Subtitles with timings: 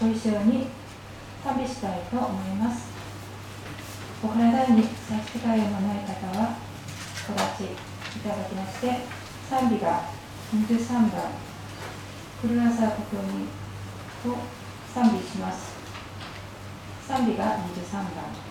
[0.00, 0.68] ご一緒に
[1.44, 2.86] 旅したいと思います。
[4.22, 6.56] お体に差し支えのない方は、
[7.28, 9.00] お立ちいただきまして、
[9.50, 10.02] 賛美が
[10.54, 11.10] 23番、
[12.40, 13.48] 狂サー国民
[14.32, 14.38] を
[14.94, 15.74] 賛美します。
[17.08, 18.47] 賛美が23番。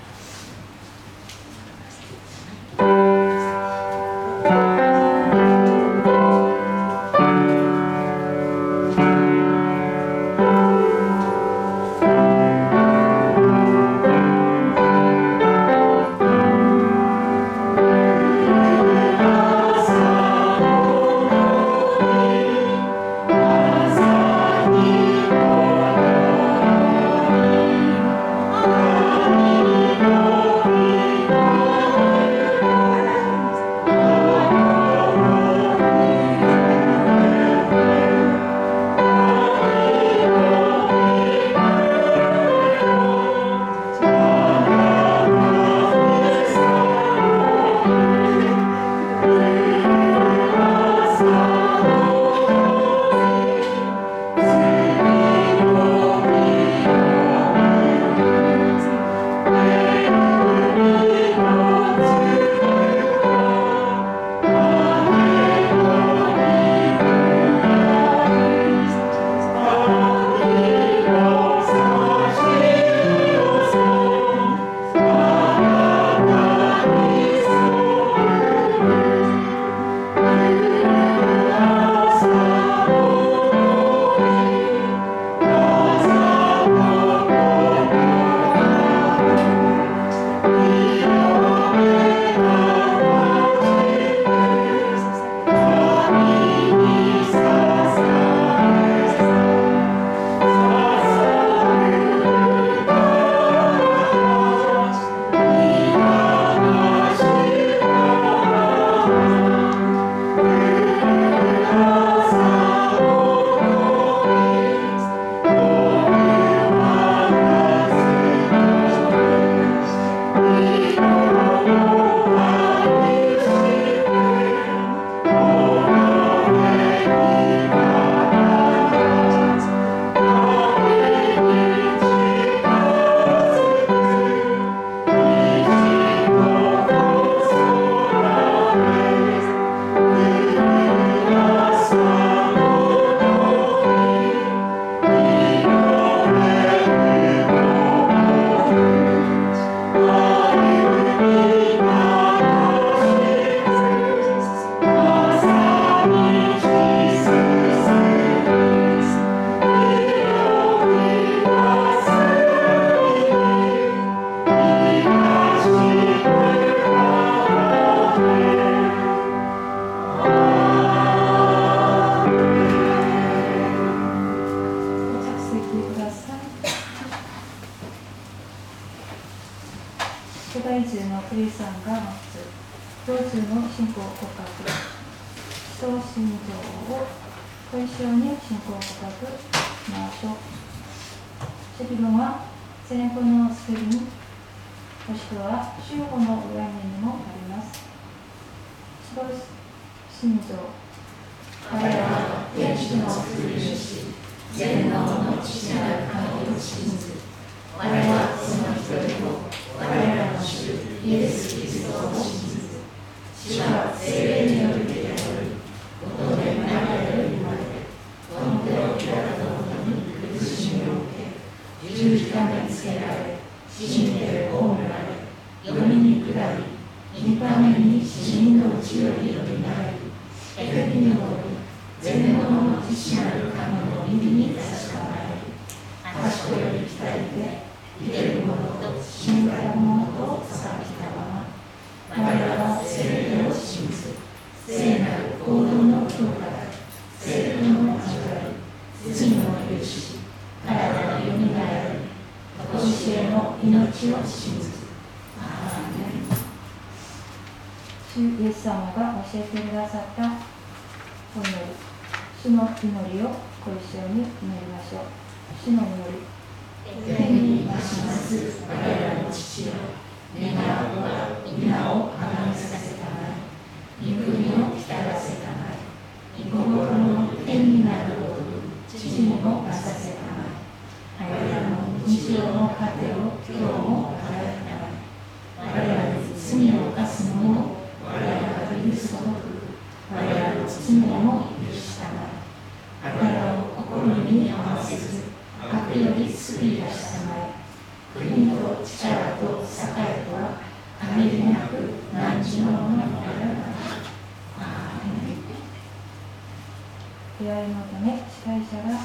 [307.40, 308.98] 出会いのため司会者が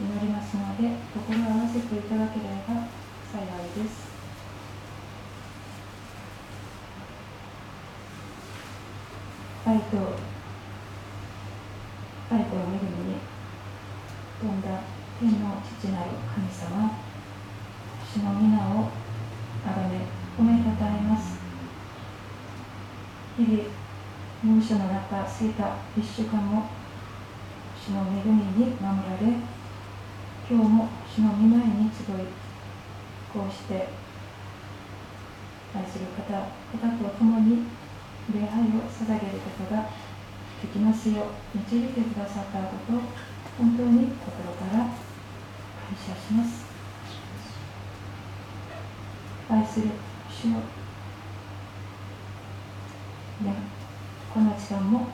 [0.00, 2.88] 祈りますので心を合わせていただければ
[3.30, 4.08] 幸いです。
[9.66, 9.96] 愛と
[12.30, 13.20] 愛と恵みに
[14.40, 14.80] 富んだ
[15.20, 16.98] 天の父なる神様
[18.12, 18.90] 主の皆を
[19.66, 20.00] あがめ
[20.38, 21.38] 褒めたたえます。
[23.36, 23.64] 日々
[24.42, 26.77] 猛暑の中過ぎた一週間も
[27.88, 29.32] 主の恵みに守られ
[30.44, 32.28] 今日も主の御前に集い
[33.32, 33.88] こうして
[35.74, 37.64] 愛する方方と共に
[38.34, 39.88] 礼拝を捧げることが
[40.60, 43.00] できますよう導いてくださったことを
[43.56, 44.92] 本当に心から感
[45.96, 46.66] 謝します。
[49.48, 49.86] 愛する
[50.28, 50.56] 主よ
[53.40, 53.54] ね
[54.34, 55.08] この時間も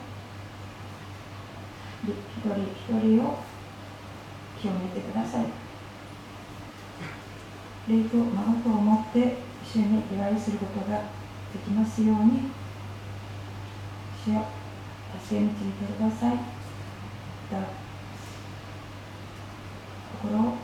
[2.53, 3.39] 人一人を
[4.61, 5.45] 清めてください。
[7.87, 10.97] 霊と孫とを持って主に祝いすることが
[11.53, 12.49] できますように
[14.25, 14.45] 主よ
[15.23, 16.35] 助け導いてください。
[16.35, 16.41] ま
[17.51, 17.67] た
[20.21, 20.57] 心を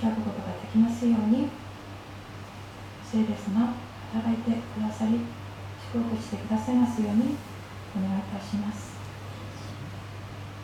[0.00, 1.48] 開くことができますように
[3.02, 3.74] 聖霊様
[4.12, 5.20] 働いてくださり
[5.92, 7.36] 祝福してくださいますように
[7.96, 8.85] お願いいたします。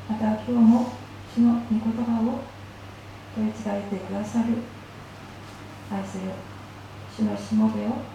[0.08, 0.92] また今日も
[1.34, 2.40] 主の御言葉を
[3.34, 4.54] 問い伝えてくださる
[5.90, 6.32] 愛する
[7.14, 8.12] 主のしもべを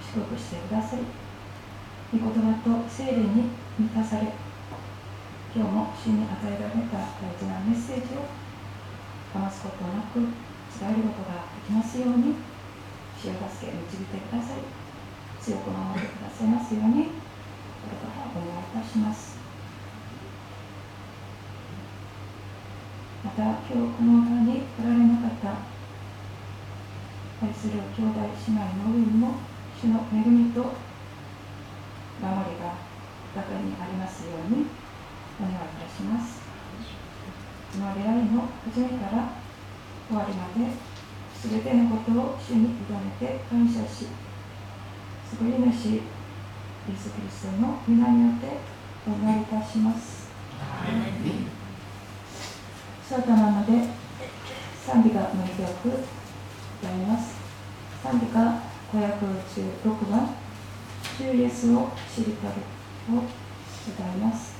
[0.00, 1.02] 祝福してくださり
[2.18, 4.32] 御言葉と聖霊に満たされ
[5.54, 8.24] 今日も主に与えられた大事なメッセージを
[9.34, 10.20] 余すことなく
[10.78, 12.34] 伝えることができますように
[13.20, 14.58] 主を助け導いてください
[15.42, 17.10] 強く守ってくださいますようにこ
[17.90, 19.35] れからお願いいたします
[23.26, 25.58] また今日この場に来られなかった。
[27.44, 29.34] 愛する兄弟姉妹の上にも
[29.82, 30.70] 主の恵みと守
[32.22, 32.78] りが
[33.34, 34.66] 豊かにありますように
[35.40, 36.40] お願いいたします。
[37.72, 39.34] この出会いの始めから
[40.06, 40.70] 終わりまで
[41.42, 42.70] 全てのことを主に委ね
[43.18, 44.06] て感謝し
[45.28, 46.00] 救い主イエ
[46.96, 48.46] ス・キリストの皆によって
[49.04, 50.28] お願いいたします。
[53.08, 53.88] そうだなので
[54.84, 55.88] 賛美歌の一曲
[56.82, 57.36] 歌います。
[58.02, 58.40] 賛美歌
[58.92, 60.34] 516番
[61.16, 62.54] 「主イエスを知りたる」
[63.16, 63.22] を
[63.88, 64.56] 歌います。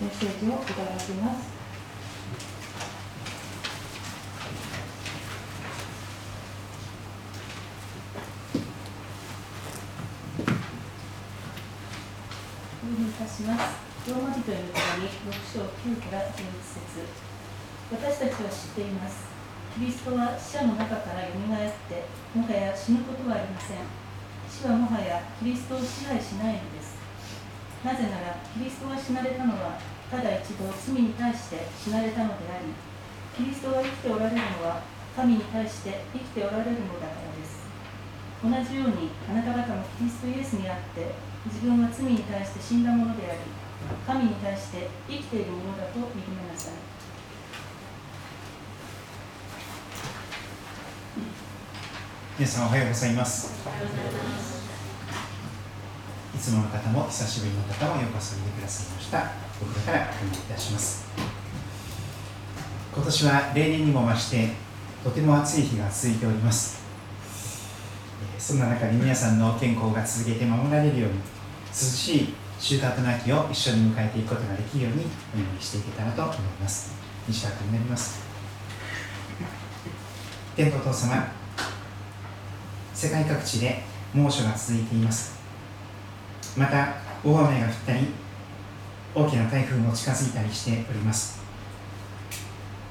[0.00, 1.60] メッセージをいただきます。
[12.90, 13.90] いたします。
[14.08, 17.04] ローマ人への手紙6章9から11節
[17.92, 19.28] 私たちは知っています。
[19.76, 23.84] キリストは死者の中からよみがえって、もはや死ぬことはありません。
[24.48, 26.96] 死はもはやキリストを支配しないのです。
[27.84, 29.76] なぜなら、キリストが死なれたのは、
[30.10, 32.72] ただ一度罪に対して死なれたのであり、
[33.36, 34.80] キリストが生きておられるのは、
[35.14, 37.64] 神に対して生きておられるのだからです。
[38.42, 43.40] 同じように、あなた方もキリストイエスにあって、自分は罪に対して死んだものであり
[44.06, 46.02] 神に対して生きているものだと認
[46.36, 46.74] めなさい
[52.38, 53.52] 皆さんおはようございます。
[56.34, 59.30] いつもの方も久しぶりの方もようこそ見てくださいました。
[59.60, 61.06] 僕から確認いたします。
[62.92, 64.48] 今年は例年にも増して
[65.04, 66.82] とても暑い日が続いております。
[68.36, 76.90] そんな中に皆さんの健康が続けて守られるように涼しい収穫の秋を一緒に迎えていくことができるようにお祈りしていけたらと思います。
[77.28, 78.18] 西川君になります。
[80.56, 81.38] 天のお父様
[83.00, 83.82] 世界各地で
[84.12, 85.40] 猛暑が続いています。
[86.54, 88.08] また大雨が降ったり
[89.14, 91.40] 大きな台風も近づいたりしております。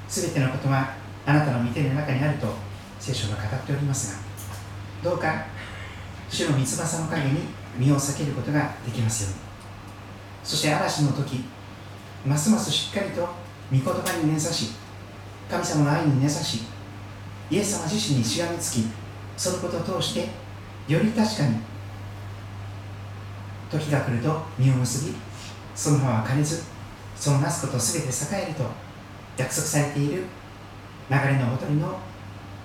[0.07, 0.95] すべてのことは
[1.27, 2.47] あなたの見ての中にあると
[2.99, 4.17] 聖書が語っております
[5.03, 5.45] がどうか
[6.27, 7.41] 主の三翼の陰に
[7.77, 9.39] 身を避けることができますように。
[10.43, 11.43] そして嵐の時
[12.25, 14.71] ますますしっかりと御言葉に根ざし
[15.51, 16.63] 神様の愛に根ざし
[17.51, 19.08] イエス様自身にしがみつき
[19.39, 20.27] そのことを通して
[20.91, 21.55] より確かに
[23.71, 25.15] 時が来ると実を結び
[25.73, 26.63] その葉は枯れず
[27.15, 28.65] そのなすことすべて栄えると
[29.37, 30.25] 約束されている
[31.09, 31.97] 流れのほとりの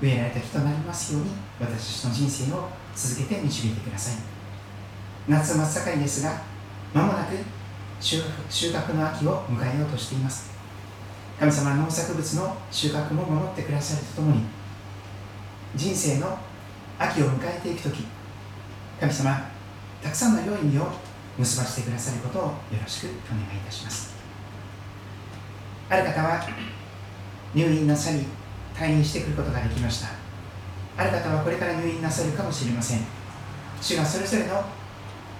[0.02, 4.16] 植えられた木となりますように私たちの人生を続けて導いてください。
[5.28, 6.42] 夏真っ盛りですが
[6.92, 7.36] まもなく
[8.00, 10.50] 収穫の秋を迎えようとしています。
[11.38, 14.42] 神様は農作物の収穫も守ってくださるとともに
[15.76, 16.36] 人生の
[16.98, 18.06] 秋を迎えていく時
[19.00, 19.50] 神様
[20.02, 20.86] たくさんの良い実を
[21.38, 24.14] 結ばせてくださることをよろしくお願いいたします。
[25.90, 26.46] ある方は
[27.54, 28.24] 入院なさり
[28.74, 30.08] 退院してくることができました。
[30.96, 33.00] ある方はこれから入院なさるかもしれません。
[33.80, 34.64] 主がそれぞれの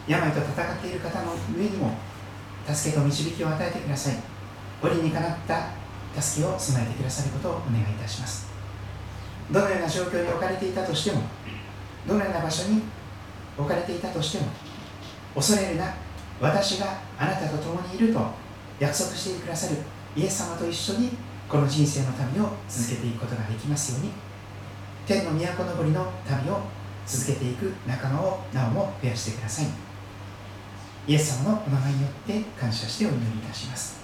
[0.09, 1.97] 病と戦っている方の上にも
[2.67, 4.17] 助けと導きを与えてください。
[4.83, 5.69] 折にかなった
[6.21, 8.44] 助けを備えてくださることをお願いいたします。
[9.51, 11.23] どのような状況に置かれていたとしても
[12.07, 12.83] どのような場所に
[13.57, 14.47] 置かれていたとしても
[15.35, 15.95] 恐れるな
[16.41, 18.21] 私があなたと共にいると
[18.79, 19.79] 約束してくださる
[20.17, 21.11] イエス様と一緒に
[21.49, 24.13] この人生の旅を続けていくことができますように
[25.07, 26.61] 天の都のぼりの旅を
[27.07, 29.67] 続けていく仲間をなおも増やしてください。
[31.07, 34.01] イエス様のお名前によって感謝してお祈りいたします。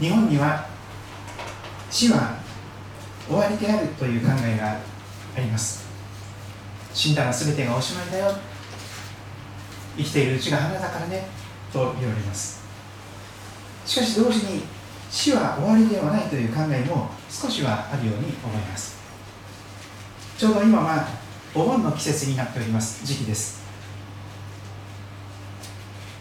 [0.00, 0.66] 日本には
[1.90, 2.38] 死は
[3.26, 5.86] 終わりであるという考えがあります。
[6.94, 8.32] 死んだら全てがおしまいだよ。
[9.96, 11.26] 生きているうちが花だからね。
[11.72, 12.62] と言われます。
[13.84, 14.62] しかし同時に
[15.10, 18.98] 死は終わりではないという考えも少しはあるように思います。
[20.36, 21.08] ちょうど今は
[21.54, 23.04] お盆の季節になっております。
[23.04, 23.62] 時期です。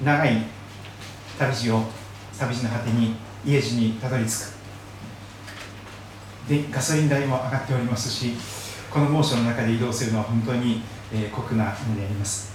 [0.04, 0.44] 長い
[1.38, 1.84] 旅路を
[2.38, 4.58] 旅路の果てに家路にたどり着く。
[6.50, 8.34] でガソリン代も上がっておりますし
[8.92, 10.82] この猛暑の中で移動するのは本当に、
[11.14, 12.54] えー、酷なものであります。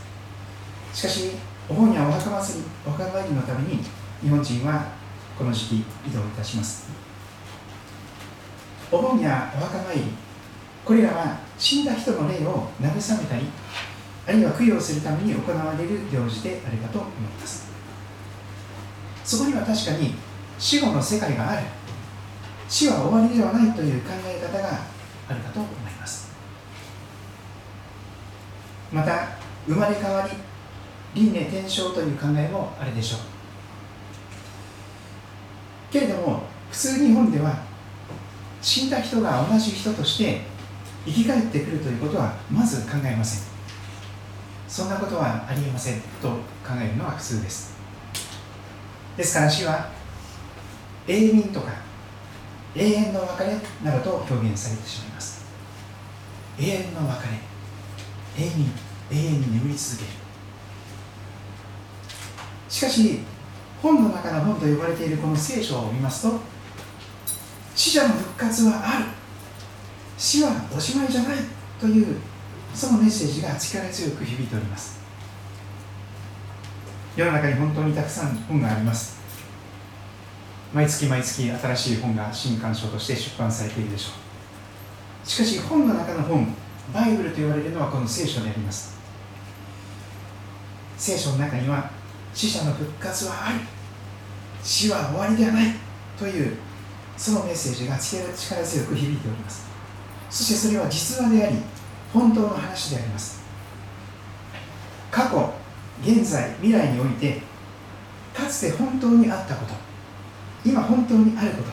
[0.92, 1.30] しかし
[1.68, 3.78] お盆やお墓祭りお墓参りのために
[4.22, 4.92] 日本人は
[5.38, 5.76] この時期
[6.06, 6.90] 移動いたします。
[8.90, 10.02] お盆やお墓参り
[10.84, 13.46] これらは死んだ人の霊を慰めたり
[14.26, 17.70] あるいは供養するために行われる行事であるかと思います。
[19.24, 20.14] そこには確かに
[20.62, 21.62] 死後の世界がある。
[22.68, 24.68] 死は終わりではないという考え方が
[25.28, 26.30] あるかと思います。
[28.92, 29.26] また
[29.66, 30.30] 生まれ変わり
[31.20, 33.20] 輪廻転生という考えもあるでしょう。
[35.92, 37.64] けれども普通日本では
[38.62, 40.42] 死んだ人が同じ人として
[41.04, 43.42] 生き返ってくるということはまず考えません。
[44.68, 46.36] そんなことはありえませんと考
[46.80, 47.74] えるのは普通です。
[49.16, 50.01] ですから死は
[51.06, 51.72] 永眠とか
[52.74, 55.44] 永遠の別れなどと表現されてしまいます。
[56.58, 57.22] 永遠の別
[58.36, 58.72] れ永眠
[59.10, 60.10] 永遠に眠り続ける。
[62.68, 63.20] しかし
[63.82, 66.40] 本の中の本と呼ばれているこの聖書を見ますと
[67.74, 69.04] 死者の復活はある。
[70.16, 71.36] 死はおしまいじゃない。
[71.80, 72.16] という
[72.72, 75.00] そのメッセージが力強く響いております。
[77.16, 79.21] 世の中に本当にたくさん本があります。
[80.72, 84.12] 毎月毎月新しい本が新刊書として出版されているでしょ
[85.24, 85.28] う。
[85.28, 86.54] しかし本の中の本
[86.94, 88.96] バイブルと言われるのはこの聖書であります。
[90.96, 91.90] 聖書の中には
[92.32, 93.60] 死者の復活はある
[94.62, 95.74] 死は終わりではない
[96.18, 96.56] という
[97.16, 99.66] そのメッセージが力強く響いております。
[100.30, 101.56] そしてそれは実話であり
[102.12, 103.42] 本当の話であります。
[105.10, 105.52] 過去
[106.02, 107.42] 現在未来において
[108.34, 109.74] かつて本当にあったこと
[110.64, 111.70] 今本当にあること。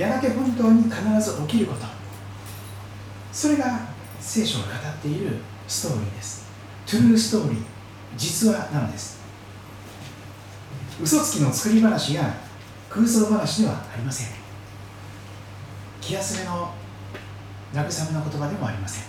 [0.00, 1.86] やがて本当に必ず起きること。
[3.32, 3.80] それが
[4.20, 5.36] 聖書が語っている
[5.68, 6.46] ストーリーです。
[6.86, 7.62] トゥルーストーリー。
[8.16, 9.20] 実話なのです。
[11.02, 12.34] 嘘つきの作り話や
[12.88, 14.28] 空想話ではありません。
[16.00, 16.72] 気休めの
[17.74, 19.04] 慰めの言葉でもありません。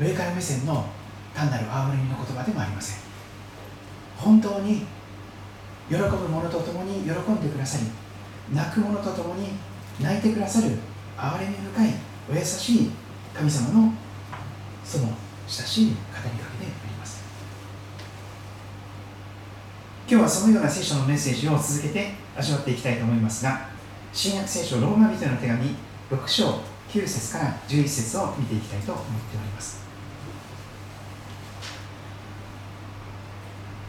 [0.00, 0.86] 上から目線の
[1.34, 2.98] 単なる憐れみの言葉でもありません。
[4.16, 4.86] 本当に
[5.88, 7.84] 喜ぶ者と共に喜んでくださり
[8.54, 9.52] 泣く者と共に
[10.00, 10.76] 泣いてくださる
[11.16, 11.94] 憐れみ深い
[12.30, 12.90] お優しい
[13.34, 13.92] 神様の
[14.84, 15.08] その
[15.46, 17.22] 親しい語りかけであります。
[20.10, 23.68] 今日はそのような聖書のメッセージを続けて味わっていきたいと思いますが
[24.12, 25.76] 新約聖書ローマ人の手紙
[26.10, 29.77] 6章9節から11節を見ていきたいと思っております。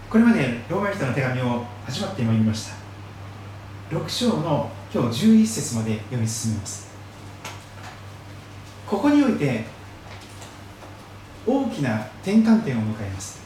[0.10, 2.74] これまでローマ人の手紙を味わってまいりました。
[3.96, 6.90] 6章の今日11節まで読み進めます。
[8.88, 9.66] ここにおいて
[11.46, 13.40] 大きな転換点を迎えます。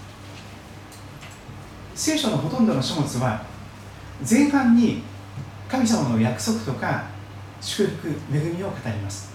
[1.96, 3.44] 聖書のほとんどの書物は
[4.28, 5.04] 前半に
[5.68, 7.08] 神様の約束とか
[7.60, 9.34] 祝福恵みを語ります。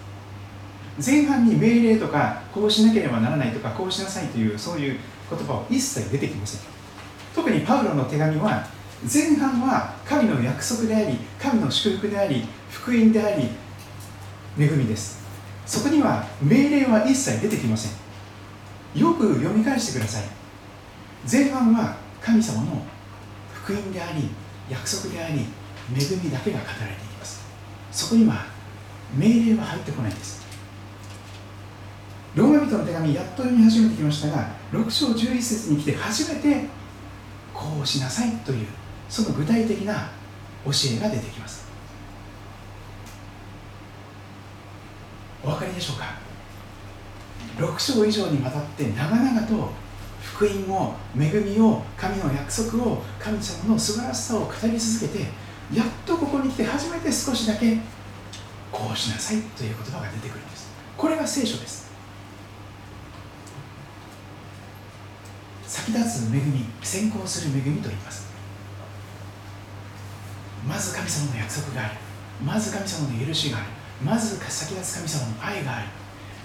[0.98, 4.98] 前半に命令とかこうしなければならないとかこうしなさいというそういう
[5.28, 6.77] 言葉は一切出てきません。
[7.39, 8.66] 特にパウロの手紙は
[9.11, 13.45] 前半は神の約束であり神の祝福であり福音であり
[14.59, 15.24] 恵みです。
[15.64, 19.01] そこには命令は一切出てきません。
[19.01, 20.24] よく読み返してください。
[21.30, 22.82] 前半は神様の
[23.55, 24.30] 福音であり
[24.68, 25.45] 約束であり
[25.95, 27.47] 恵みだけが語られています。
[27.93, 28.47] そこには
[29.16, 30.45] 命令は入ってこないんです。
[32.34, 36.78] ローマ人の手紙やっと読み始めてきましたが6章11節に来て初めて
[37.59, 38.68] こうしなさいという
[39.09, 40.11] その具体的な
[40.64, 41.66] 教えが出てきます。
[45.42, 46.14] お分かりでしょうか
[47.56, 49.70] ？6章以上にわたって長々と
[50.22, 55.24] 福音を恵みを神の約束を神様の素晴らしさを語り続けて
[55.74, 57.78] やっとここに来て初めて少しだけ
[58.70, 60.70] こうしなさいという言葉が出てくるんです。
[60.96, 61.88] これが聖書です。
[65.68, 68.26] 先立つ恵み先行する恵みと言います。
[70.66, 71.94] まず神様の約束がある。
[72.42, 73.66] まず神様の許しがある。
[74.02, 75.88] まず先立つ神様の愛がある。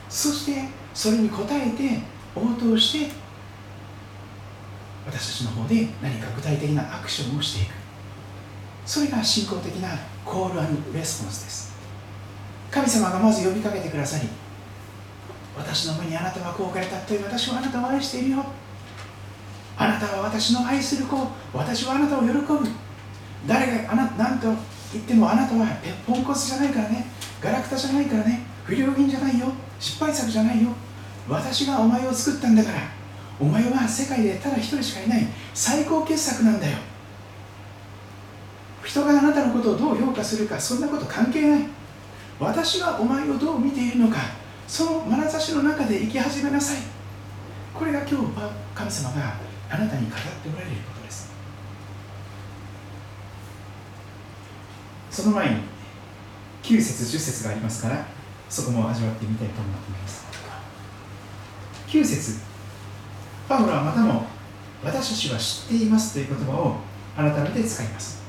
[0.09, 1.99] そしてそれに応えて
[2.35, 3.11] 応答して
[5.05, 7.73] 私たちの方で何か具体的なアクションをしていく。
[8.85, 11.73] それが信仰的なコールレスポンスです。
[12.69, 14.27] 神様がまず呼びかけてくださり
[15.55, 18.45] 私の目にあなたはこう置かれたという私はあなたを愛しているよ。
[19.77, 22.43] あなたは私の愛する子私はあなたを喜ぶ。
[23.47, 24.47] 誰があな何と
[24.93, 25.67] 言ってもあなたは
[26.05, 27.07] ポンコツじゃないからね。
[27.41, 28.41] ガラクタじゃないからね。
[28.63, 29.47] 不良品じゃないよ。
[29.79, 30.69] 失敗作じゃないよ。
[31.27, 32.77] 私がお前を作ったんだから。
[33.39, 35.27] お前は世界でただ一人しかいない。
[35.53, 36.77] 最高傑作なんだよ。
[38.83, 41.65] 人があなたのことをどう評価するかそんなこと関係ない。
[42.39, 44.17] 私がお前をどう見ているのか
[44.67, 46.77] その眼差しの中で生き始めなさい。
[47.73, 48.15] これが今日
[48.75, 49.35] 神様が
[49.73, 51.33] あなたに語っておられることです。
[55.09, 55.61] その前に
[56.61, 58.05] 9節10節がありますから
[58.49, 60.25] そこも味わってみたいと思っています。
[61.87, 62.39] 9節
[63.49, 64.27] パウロはまたも
[64.83, 66.75] 私たちは知っていますという言葉を
[67.15, 68.21] 改めて使います。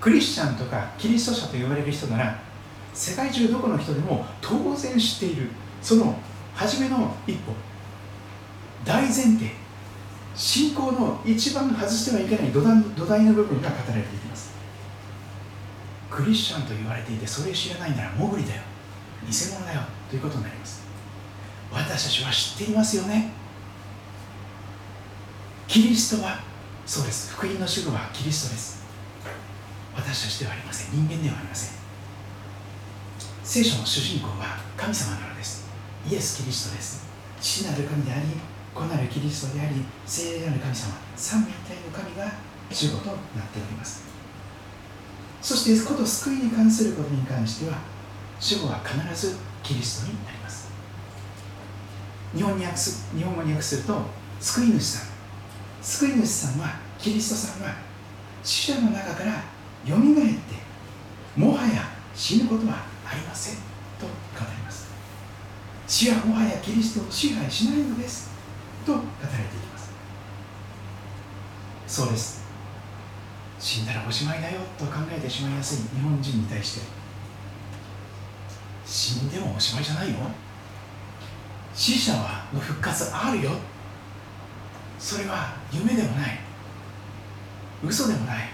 [0.00, 2.38] クリスチャンとかキリスト者と言われる人なら
[2.94, 5.48] 世界中どこの人でも当然知っている
[5.82, 6.14] その
[6.54, 7.52] 初めの一歩。
[8.88, 9.50] 大前提
[10.34, 14.54] 信仰の一番外してはいけない土台土台の部分が語られていきます。
[16.10, 18.62] クリスチャンと言われていてそれ知らないなら潜りだよ。
[19.28, 19.82] 偽物だよ。
[20.08, 20.82] ということになります。
[21.70, 23.30] 私たちは知っていますよね。
[25.66, 26.40] キリストは
[26.86, 27.34] そうです。
[27.34, 28.86] 福音の主語はキリストです。
[29.94, 30.92] 私たちではありません。
[30.92, 31.78] 人間ではありません。
[33.44, 35.68] 聖書の主人公は神様なのです。
[36.10, 37.06] イエス・キリストです。
[37.38, 38.22] 父なる神であり
[38.74, 42.32] 子なるキリストであり聖霊なる神様三位一体の神が
[42.70, 44.04] 主語となっております。
[45.40, 47.78] そしてこと救いに関することに関しては
[48.40, 50.68] 主語は必ずキリストになります。
[52.34, 54.02] 日本に訳す日本語に訳すると
[54.40, 55.08] 救い主さん。
[55.82, 57.74] 救い主さんはキリストさんは
[58.42, 59.44] 死者の中から
[59.86, 60.40] よみがえって
[61.36, 63.54] もはや死ぬことはありません
[63.98, 64.10] と語
[64.40, 64.88] ります。
[65.86, 68.27] 死はもはやキリストを支配しないのです。
[68.88, 69.90] と語られていきます。
[71.86, 72.48] そうです。
[73.58, 76.86] 死んだらおしまいだよと考えてしまいやすい日本人に対して。
[78.86, 80.16] 死んでもおしまいじゃないよ。
[81.74, 83.50] 死者はの復活あるよ。
[84.98, 86.40] それは夢でもない。
[87.84, 88.48] 嘘でもない。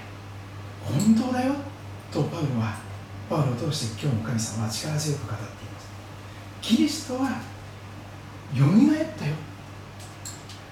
[0.82, 1.54] 本当だよ。
[2.12, 2.76] とパウロは
[3.30, 5.88] パウロを通して今日の神様は力強く語っています。
[6.60, 7.30] キリストは
[8.52, 9.34] よみがえったよ。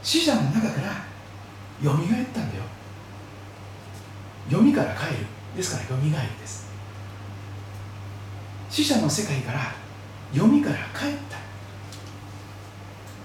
[0.02, 1.04] 死者の中から
[1.80, 2.62] よみがえったんだよ。
[4.46, 5.26] 読みから帰る。
[5.56, 6.66] ですからよみがえりです。
[8.68, 9.72] 死者の世界から
[10.32, 11.38] 読みから帰った。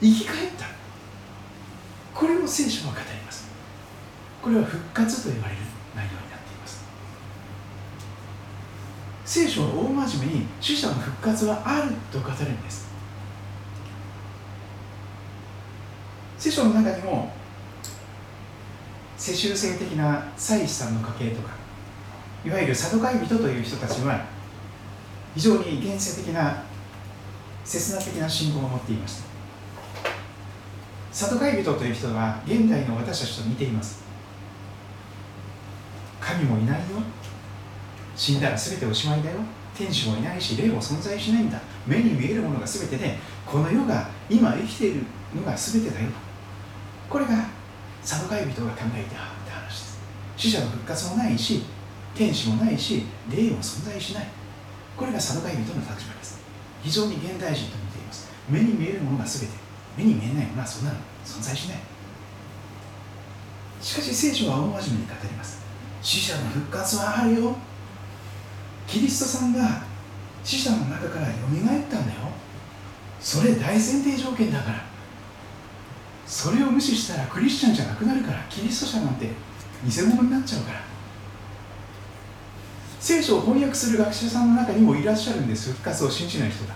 [0.02, 0.66] 生き返った。
[2.14, 3.48] これを聖書は語ります。
[4.42, 5.62] これは復活と言われる
[5.96, 6.84] 内容になっています。
[9.26, 12.87] 聖書は大真面目に死者の復活はあると語るんです。
[16.48, 17.30] 聖書の中にも
[19.18, 21.50] 世襲制的な祭司さんの家系とか
[22.46, 24.26] いわゆるサドカイ人という人たちは
[25.36, 26.64] 非常に現世的な
[27.66, 29.28] 切な的な信仰を持っていました
[31.12, 34.06] サドカイ人という人は現代の私たちと似ています。
[36.22, 36.86] 神もいないよ。
[38.16, 39.38] 死んだら全ておしまいだよ。
[39.76, 41.60] 天使もいないし霊も存在しないんだ。
[41.88, 45.04] 目に見えるものが全てでこの世が今生きている
[45.36, 46.08] のが全てだよ。
[47.10, 47.50] これが
[48.04, 50.00] サドカイ人が考えてあって話です。
[50.36, 51.64] 死者の復活もないし
[52.16, 54.28] 天使もないし霊も存在しない。
[54.96, 56.40] これがサドカイ人の立場です。
[56.84, 58.28] 非常に現代人と似ています。
[58.50, 59.56] 目に見えるものが全て
[59.98, 61.78] 目に見えないものはそんなの存在しない。
[63.82, 65.62] しかし聖書は大真面目に語ります。
[66.02, 67.56] 死者の復活はあるよ。
[68.88, 69.84] キリストさんが
[70.44, 72.20] 死者の中からよみがえったんだよ。
[73.20, 74.87] それ大前提条件だから。
[76.28, 79.30] それを無視したらクリスチャンじゃなくなるからキリスト者なんて
[79.86, 80.82] 偽物になっちゃうから。
[83.00, 85.72] 聖書を翻訳する学者さんの中にもいらっしゃるんです。
[85.72, 86.76] 復活を信じない人が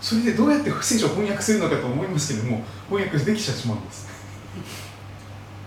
[0.00, 4.06] それでどうやって聖書を翻訳するのかと思いますけども翻訳できちゃしまうんです。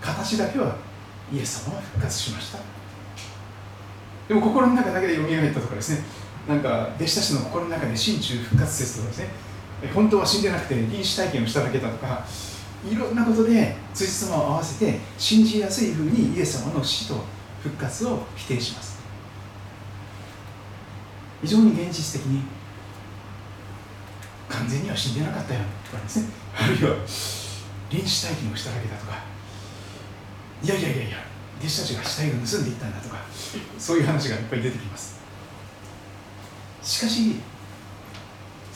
[0.00, 0.76] 形だけは
[1.32, 2.58] イエス様は復活しました。
[4.26, 6.02] でも心の中だけで読み上げたとかですね。
[6.48, 9.28] なんか弟子たちの心の中で心中復活説とかですね。
[9.94, 12.24] 本当は死んでなくて臨死体験をしただけだとか
[12.90, 17.24] いろんなことでつじつまを合わせて信じやすいふうにイエス様の死と
[17.62, 18.98] 復活を否定します。
[21.42, 22.42] 非常に現実的に
[24.48, 26.28] 完全には死んでなかったよとかですね。
[26.56, 26.96] あるいは
[27.90, 29.22] 臨死体験をしただけだとか
[30.62, 31.16] いやいやいやいや
[31.60, 33.16] 弟子たちが死体を盗んでいったんだとか
[33.78, 35.20] そういう話がいっぱい出てきます。
[36.82, 37.36] しかし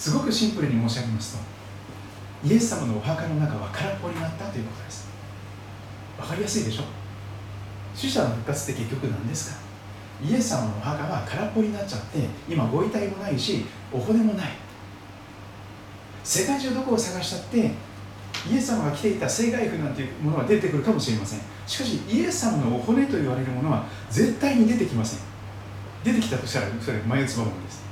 [0.02, 5.06] すごくシンプルに申し上げますとイエス様のお墓の中は空っぽになったということです。
[6.18, 6.82] わかりやすいでしょ？
[7.94, 9.58] 死者の復活って結局何ですか？
[10.20, 14.50] イエス様のお墓は空っぽになっちゃって今ご遺体もないしお骨もない。
[16.24, 17.70] 世界中どこを探したって
[18.50, 21.40] イエス様が着ていた生骸譜なんていうものは出てくるかもしれません。
[21.64, 25.20] しかしイエス様のお骨と言われるものは絶対に出てきません。
[26.02, 27.84] 出てきたとしたらそれ眉唾もんです。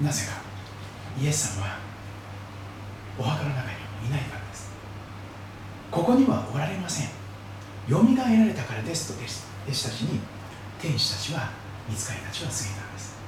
[0.00, 0.46] なぜか。
[1.20, 1.78] イエス様は
[3.18, 3.74] お墓の中には
[4.06, 4.70] いないからです。
[5.90, 7.08] ここにはおられません。
[7.88, 9.26] よみがえられたからですと弟
[9.72, 10.20] 子たちに
[10.80, 11.50] 天使たちは
[11.88, 13.18] 見つかりたちは告げたんです。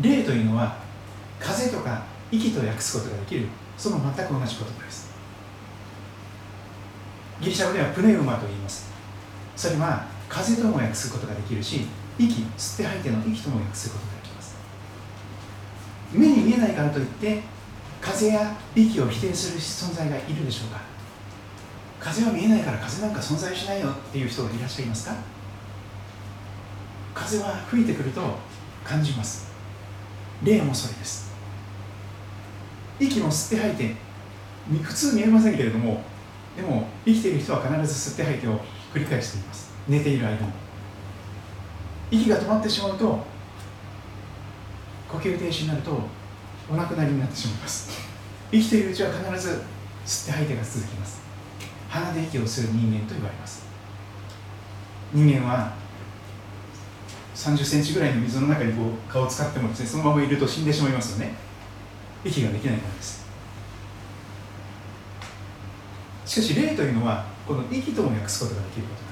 [0.00, 0.78] 霊というのは
[1.38, 3.46] 風とか息と訳すことができる
[3.76, 5.12] その全く同じ言葉です。
[7.40, 8.90] ギリシャ語ではプネウマと言います。
[9.54, 11.86] それは風とも訳すことができるし
[12.18, 14.56] 息吸って吐いての息とも訳すことができます。
[16.12, 17.40] 目に見えないからといって
[18.00, 20.80] 風や息を否定する存在がいるでしょうか？
[22.00, 25.14] 風は見えないから風なんか存在しないよっていう人がいらっしゃいますか？
[27.14, 28.20] 風は吹いてくると
[28.84, 29.52] 感じます。
[30.42, 31.32] 霊もそれです。
[32.98, 33.94] 息も吸って吐いて
[34.82, 36.02] 普通見えませんけれども
[36.56, 38.58] でも生きている人は必ず吸って吐いてを
[38.92, 39.63] 繰り返しています。
[39.88, 40.38] 寝ている間
[42.10, 43.26] 息が止まってしまうと
[45.08, 45.98] 呼吸停止になると
[46.70, 47.90] お亡くなりになってしまいます。
[48.50, 49.62] 生きているうちは必ず
[50.06, 51.20] 吸って吐いてが続きます。
[51.88, 53.66] 鼻で息をする人間と言われます。
[55.12, 55.74] 人間は
[57.34, 61.34] 30センチぐらいの水の中にこう顔を使ってもですねそのままいると死んでしまいますよね。
[62.24, 63.24] 息ができないからです。
[66.24, 69.03] しかし霊というのはこの息とも訳すことができること。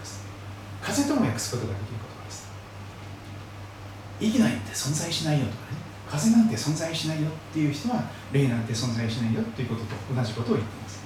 [0.83, 2.49] 風とも訳すことができることです。
[4.21, 5.79] 息なんて存在しないよとかね。
[6.11, 11.01] 風なんて存在しないよっていう人は霊なんて存在しないよっていうことと同じことを言っています。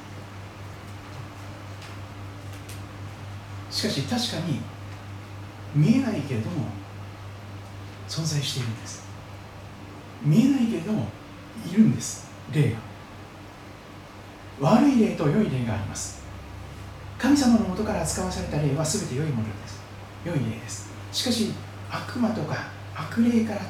[3.70, 4.60] しかし確かに
[5.74, 6.68] 見えないけれども
[8.08, 9.04] 存在しているんです。
[10.22, 11.08] 見えないけれども
[11.70, 12.26] いるんです。
[12.52, 12.78] 霊が。
[14.58, 16.25] 悪い霊と良い霊があります。
[17.18, 19.80] 神様のもとから扱わされた霊は全て良いものです。
[20.24, 20.90] 良い霊です。
[21.12, 21.52] しかし
[21.90, 23.60] 悪魔とか悪霊から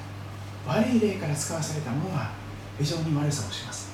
[0.66, 2.32] 悪い霊から使わされたものは
[2.78, 3.90] 非常に悪さをします。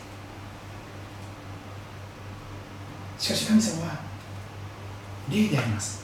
[3.18, 4.00] しかし神様は
[5.30, 6.03] 霊であります。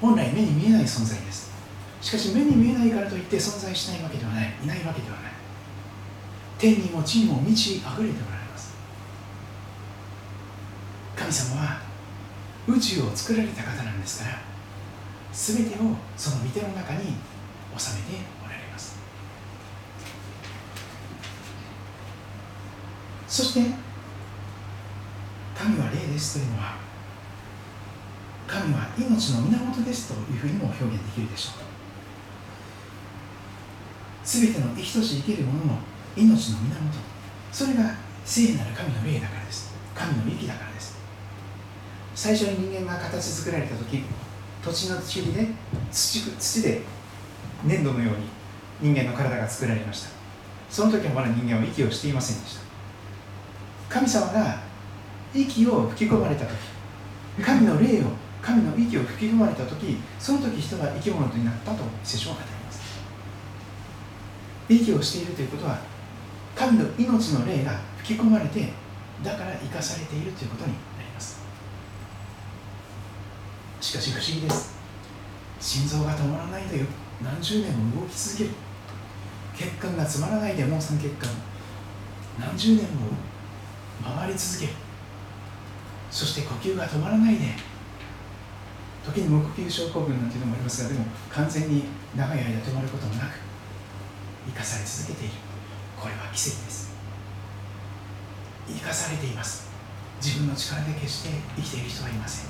[0.00, 1.50] 本来目に見えない存在です。
[2.00, 4.54] しかし目に見えないからといって存在しないわけではない。
[4.62, 5.32] いないわけではない。
[6.58, 8.39] 天にも地にも満ち溢れておられます
[11.30, 11.80] 神様は
[12.66, 14.38] 宇宙を作られた方なんですから
[15.32, 17.14] 全てをその御手の中に
[17.78, 18.98] 収めておられます。
[23.28, 23.60] そして
[25.56, 26.78] 神は霊ですというのは
[28.48, 31.50] 神は命の源ですというふうにも表現できるでしょ
[34.24, 34.26] う。
[34.26, 35.78] すべての生きとし生けるものの
[36.16, 36.98] 命の源。
[37.52, 39.72] それが聖なる神の霊だからです。
[39.94, 40.99] 神の息だからです。
[42.20, 44.04] 最初に人間が形作られた時
[44.62, 45.46] 土地の土で
[45.90, 46.82] 土土で
[47.64, 50.10] 粘土のように人間の体が作られました。
[50.68, 52.60] その時はまだ人間は息をしていませんでした。
[53.88, 54.60] 神様が
[55.34, 56.52] 息を吹き込まれた時
[57.42, 58.08] 神の霊を
[58.42, 62.82] 神の息を吹き込まれた時その時人は生き物になったと聖書は語ります。
[64.68, 65.78] 息をしているということは
[66.54, 68.68] 神の命の霊が吹き込まれて
[69.24, 70.74] だから生かされているということに
[73.80, 74.74] しかし不思議です。
[75.58, 76.86] 心臓が止まらないでよ。
[77.22, 78.50] 何十年も動き続ける。
[79.56, 81.30] 血管が詰まらないで毛酸血管。
[82.38, 83.12] 何十年も
[84.02, 84.72] 回り続ける。
[86.10, 87.46] そして呼吸が止まらないで。
[89.04, 93.38] 時に無呼吸症候群なんていうのもありますがでも完全に長い間止まることもなく
[94.46, 95.34] 生かされ続けている。
[95.98, 96.92] これは奇跡です。
[98.68, 99.70] 生かされています。
[100.22, 102.49] 自分の力で決して生きている人はいません。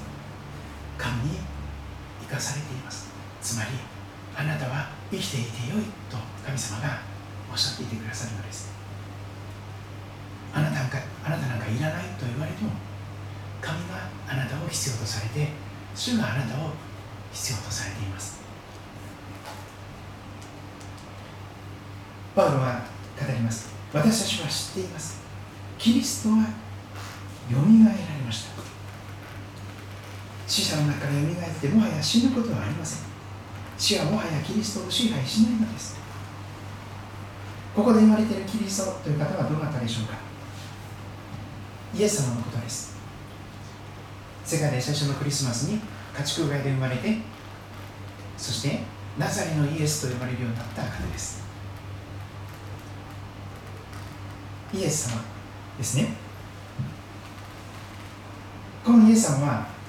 [1.01, 1.41] 神に
[2.29, 3.09] 生かされています。
[3.41, 3.71] つまり
[4.37, 7.01] あなたは生きていてよいと神様が
[7.51, 8.71] おっしゃっていてくださるのです。
[10.53, 12.71] あなたなんかあなたなんかいらないと言われても
[13.63, 15.49] 神があなたを必要とされて
[15.95, 16.73] 主があなたを
[17.33, 18.41] 必要とされています。
[22.37, 22.85] パウロは
[23.19, 23.73] 語ります。
[23.93, 25.21] 私たちは知っています。
[25.79, 26.37] キリストは
[27.51, 28.60] よみがえられました。
[30.51, 32.99] 死者の中からよみがえってもはや死ぬことはありません。
[33.79, 35.97] 死はもはやキリストを支配しないのです。
[37.73, 40.15] ここで言われているキリストという方はどなたでしょうか？
[41.95, 42.97] イエス様のことです。
[44.45, 45.81] 世界で最初のクリスマスに
[46.19, 47.19] 家畜街で生まれて
[48.37, 48.81] そして
[49.17, 51.45] ナザレのイエスと呼ばれるようになった方です。
[54.75, 55.23] イエス様
[55.79, 56.09] ですね。
[58.85, 59.80] このイエス様は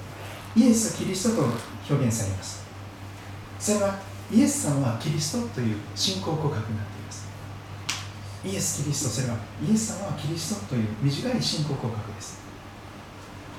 [0.54, 1.48] イエス・キリストと
[1.88, 2.62] 表現されます。
[3.58, 3.98] それは
[4.30, 7.28] イエス様はキリストという信仰告白になっています。
[8.44, 9.36] イエス・キリストそれは
[9.66, 12.40] イエス様はキリストという短い信仰告白です。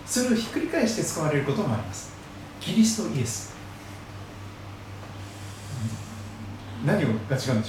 [0.05, 2.11] それをひっくり返して使われることもあります。
[2.59, 3.53] キリストイエス。
[6.85, 7.67] 何が違うんでしょうか？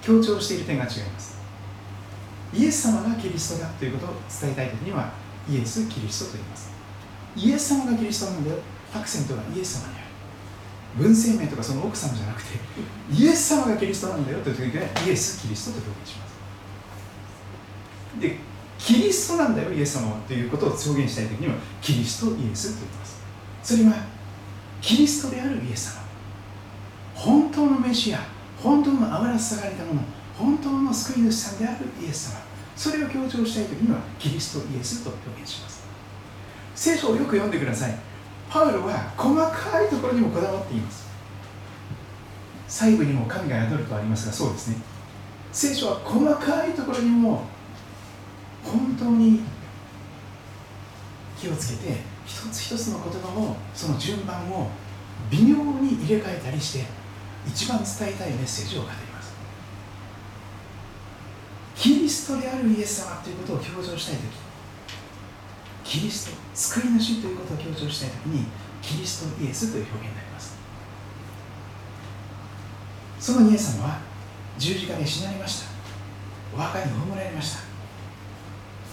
[0.00, 1.36] 強調している点が違います。
[2.54, 5.12] イエス様がキリストだということを伝えたい時には
[5.50, 6.75] イエス・キリストと言います。
[7.36, 8.62] イエス様がキリストなので
[8.94, 10.06] アクセントがイエス様にある。
[10.96, 12.58] 文生名とかその奥様じゃなくて
[13.12, 18.20] イエス様がキリストなんだよという時にはイエス・キリストと表現します。
[18.20, 18.38] で
[18.78, 23.16] キリストなんだよイエス様はということを表現したい時にはキリストイエスと言います。
[23.62, 24.06] それは
[24.80, 26.00] キリストであるイエス様。
[27.14, 28.20] 本当のメシア
[28.62, 30.00] 本当の油さがれたもの
[30.38, 32.46] 本当の救い主さんであるイエス様。
[32.76, 35.75] それを強調したい時にはキリストイエスと表現します
[36.76, 37.98] 聖書をよく読んでください。
[38.48, 41.06] パウロは細かいところにもこだわっています。
[42.68, 44.76] 細部にも神が宿るとありますがそうですね。
[45.52, 47.44] 聖書は細かいところにも
[48.62, 49.40] 本当に
[51.40, 54.68] 気をつけて一つ一つの言葉をその順番を
[55.30, 56.84] 微妙に入れ替えたりして
[57.46, 59.34] 一番伝えたいメッセージを語ります。
[61.74, 64.45] キリストであるイエス様ということを強調したい時
[65.86, 68.46] キリスト救い主ということを強調したいときに
[68.82, 70.56] キリストイエスという表現になります。
[73.20, 74.00] そのイエス様は
[74.58, 75.66] 十字架で死なれました。
[76.52, 77.60] お墓に葬られました。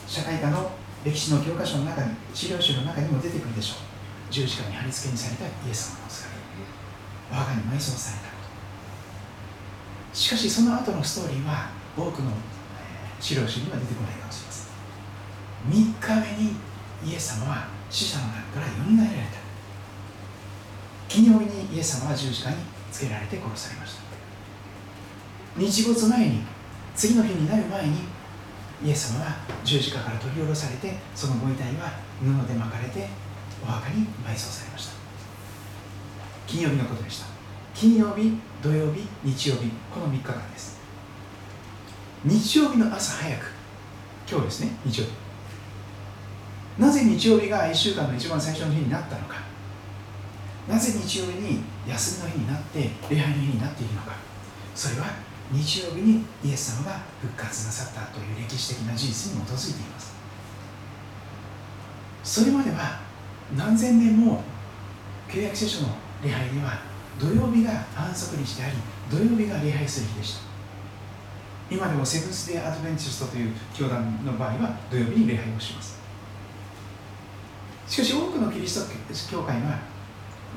[0.07, 0.71] 社会科の
[1.03, 3.77] 歴史の教科書の中に資料集の中にも出てくるでしょう。
[4.31, 6.29] 十字架に貼り付けにされたイエス様の姿。
[7.31, 8.37] お墓に埋葬されたこ
[10.13, 10.17] と。
[10.17, 12.31] しかしその後のストーリーは多くの
[13.19, 14.73] 資料集には出てこないかもしれません。
[15.71, 16.72] 3日目に
[17.05, 19.43] イエス様は死者の中からよみがえられた。
[21.09, 22.55] 金曜日にイエス様は十字架に
[22.91, 24.01] つけられて殺されました。
[25.59, 26.41] 日没前に
[26.95, 27.97] 次の日になる前に
[28.83, 33.07] イエス様は十字架から取り下ろされてそのご遺体は布で巻かれて
[33.63, 34.93] お墓に埋葬されました。
[36.47, 37.27] 金曜日のことでした。
[37.75, 40.79] 金曜日土曜日日曜日この3日間です。
[42.23, 43.51] 日曜日の朝早く
[44.29, 45.22] 今日ですね日曜日。
[46.77, 49.35] なぜ日曜日が1週間の一番最初の日になったのか。
[50.67, 54.13] なぜ日曜日に休みの日になって礼拝の日になっているのか。
[54.73, 55.07] それは
[55.51, 60.13] 日曜日にイエス様が復活なさったという歴史的な事実に基づいています。
[62.23, 63.01] それまでは
[63.55, 64.41] 何千年も
[65.29, 65.89] 契約聖書の
[66.23, 66.79] 礼拝では
[67.19, 68.77] 土曜日が安息日であり
[69.11, 70.41] 土曜日が礼拝する日でした。
[71.69, 76.02] 今でもセブンス・デー・アドベンチストという教団の場合は土曜日に礼拝をします。
[77.87, 78.85] しかし多くのキリス
[79.29, 79.79] ト教会は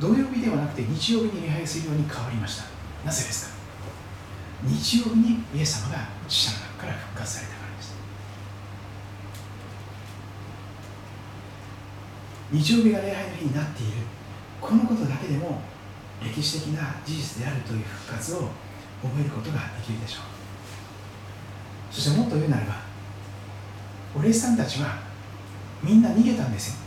[0.01, 2.65] 土曜日ではなくて日曜日に礼拝するように変わりました。
[3.05, 3.57] なぜですか？
[4.65, 7.95] 日曜日にイエス様が死者の中から復活されたからです。
[12.53, 13.93] 日曜日が礼拝の日になっている。
[14.61, 15.61] このことだけでも
[16.23, 18.49] 歴史的な事実であるという復活を
[19.03, 21.95] 覚えることができるでしょう。
[21.95, 22.81] そしてもっと言うならば
[24.15, 24.99] お弟子さんたちは
[25.83, 26.86] みんな逃げたんですよ。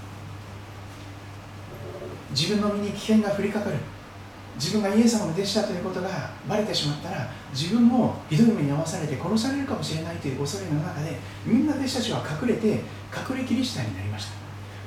[2.32, 3.78] 自分の身に危険が降りかかる。
[4.56, 6.10] 自分がイエス様の弟子だということが
[6.48, 14.34] バレてしまったら自分もひどい目に遭わされて殺されるかもしれないという恐れの中でみんな弟子たちは隠れて隠れキリシタンになりました。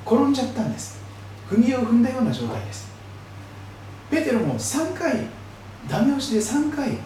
[0.05, 1.01] 転んじゃったんです。
[1.49, 2.91] 踏み絵を踏んだような状態です。
[4.11, 5.25] ペテロも3回
[5.89, 6.97] ダメ押しで3回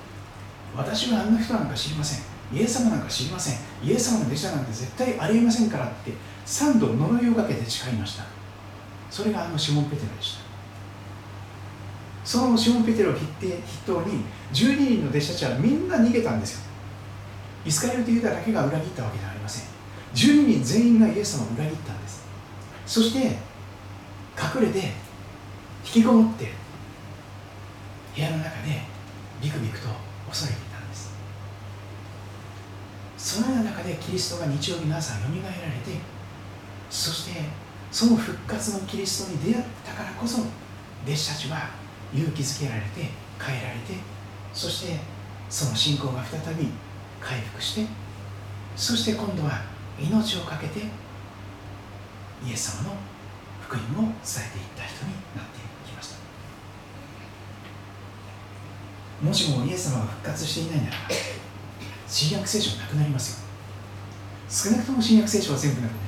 [0.75, 2.25] 私はあんな人なんか知りません。
[2.53, 3.57] イエス様なんか知りません。
[3.81, 6.11] イエス様の弟子なんて絶対ありえませんからって
[6.45, 8.36] 3度呪いをかけて誓いました。
[9.09, 10.47] それがあのシモン・ペテロでした。
[12.23, 13.25] そのシモン・ペテロを筆
[13.85, 16.67] 頭に12人の弟子たちはみんな逃げたんですよ。
[17.65, 19.67] イスカリオテユダだけが裏切ったわけではありません。
[20.13, 22.25] 12人全員がイエス様を裏切ったんです。
[22.85, 23.19] そして
[24.37, 24.79] 隠れて
[25.85, 26.51] 引きこもって
[28.15, 28.81] 部屋の中で
[29.41, 29.87] ビクビクと
[30.27, 31.13] 恐れていたんです。
[33.17, 35.99] そのような中でキリストが日曜日の朝よみがえられて
[36.89, 37.41] そして
[37.91, 40.41] その復活のキリストに出会ったからこそ
[41.05, 41.69] 弟子たちは
[42.13, 43.09] 勇気づけられて
[43.39, 43.93] 変えられて
[44.53, 44.99] そして
[45.49, 46.67] その信仰が再び
[47.21, 47.87] 回復して
[48.75, 49.61] そして今度は
[49.99, 50.85] 命を懸けて
[52.45, 52.97] イエス様の
[53.61, 56.15] 福音を伝えていった人になっていきました。
[59.25, 60.97] もしもイエス様が復活していないなら
[62.07, 63.47] 新約聖書はなくなりますよ。
[64.47, 66.06] 少なくとも新約聖書は全部なくなります。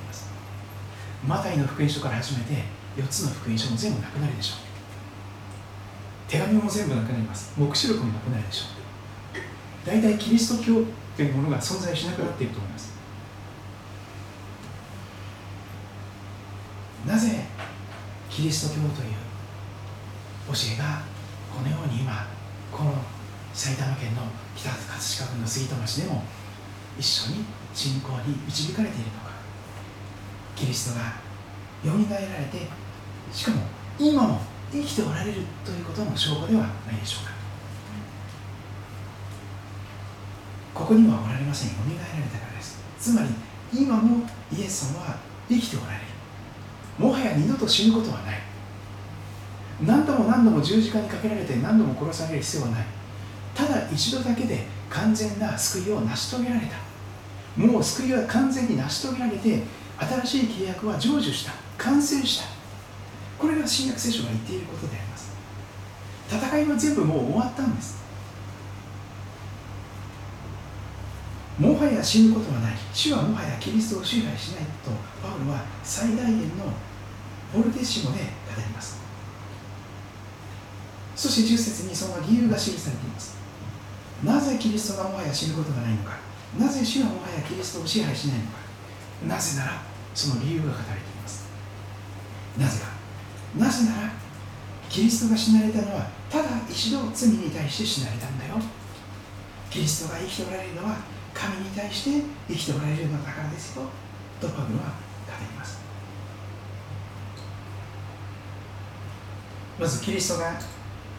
[1.27, 2.63] マタイの福音書から始めて
[2.95, 4.57] 4つの福音書も全部なくなるでしょう。
[6.29, 7.53] 手紙も全部なくなります。
[7.57, 8.79] 黙示録もなくなるでしょう。
[9.85, 10.83] 大体キリスト教
[11.15, 12.93] というものが存在しなくなっていると思います。
[17.05, 17.45] なぜ
[18.29, 19.13] キリスト教という
[20.47, 21.01] 教えが
[21.53, 22.27] このように今
[22.71, 22.93] この
[23.53, 24.21] 埼玉県の
[24.55, 26.23] 北葛飾区の杉戸町でも
[26.97, 29.28] 一緒に信仰に導かれているのか。
[30.59, 31.05] キリストが
[31.89, 32.67] よみがえられて
[33.31, 33.61] しかも
[33.97, 37.31] 今も生きておられるということの証拠ではないでしょうか。
[40.73, 41.69] ここにはおられません。
[41.69, 42.77] よみがえられたからです。
[42.99, 43.29] つまり
[43.73, 46.03] 今もイエス様は生きておられる。
[46.97, 48.39] もはや二度と死ぬことはない。
[49.81, 52.85] 何度も何度も十字架にかけられて何度も殺される必要はない。
[53.55, 56.75] ただ一度だけで完全な救いを成し遂げられた。
[57.57, 59.63] もう救いは完全に成し遂げられて
[59.99, 62.45] 新しい契約は成就した完成した。
[63.37, 65.31] これが新約聖書が言っていることであります。
[66.29, 67.99] 戦いは全部もう終わったんです。
[71.57, 72.73] もはや死ぬことはない。
[72.93, 74.91] 死はもはやキリストを支配しないと
[75.21, 76.65] パウロは最大限の
[77.53, 78.25] ボルテッシモで語
[78.55, 78.99] ります。
[81.15, 83.37] そして10節にその理由が記されています。
[84.23, 86.17] なぜキリストがもはや死ぬことがないのか。
[86.57, 88.59] なぜ死はもはやキリストを支配しないのか。
[89.27, 89.88] なぜなら
[90.19, 91.47] その理由が語られています。
[92.57, 92.91] なぜか。
[93.57, 94.11] なぜなら
[94.89, 98.55] キリストが死なれたのはただ一度罪に対して死なれたんだよ。
[99.69, 100.97] キリストが生きておられるのは
[101.33, 103.83] 神に対して生きておられるのだからですよ。
[104.41, 105.79] とパブロは語ります。
[109.79, 110.59] まずキリストが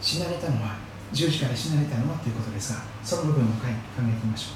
[0.03, 0.77] 死なれたのは
[1.11, 4.51] 十字架で死なれたのはということですがその部分を考えてみましょ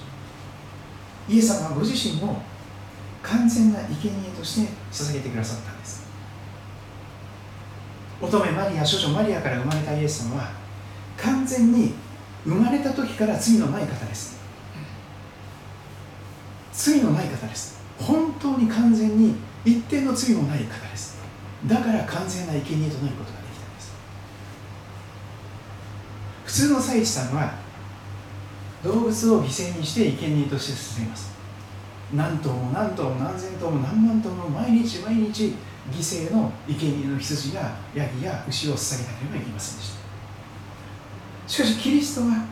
[1.30, 1.32] う。
[1.32, 2.42] イエス様はご自身も
[3.24, 6.04] 完全な生贄として捧げてくださったんです。
[8.20, 10.52] 乙女マリア諸女マリアから生まれたイエス様は
[11.16, 11.94] 完全に
[12.44, 14.38] 生まれた時から罪のない方です。
[16.72, 17.80] 罪のない方です。
[17.98, 21.18] 本当に完全に一定の罪もない方です。
[21.66, 23.92] だから完全な生贄となることができたんです。
[26.44, 27.54] 普通の祭司さんは
[28.82, 31.33] 動物を犠牲にして生贄として進めます。
[32.14, 35.54] 何頭も何頭も何千頭も何万頭も毎日毎日
[35.90, 40.04] 犠牲の生贄の羊がヤギや牛を捧げなければいけませんでした。
[41.48, 42.46] しかしキリストは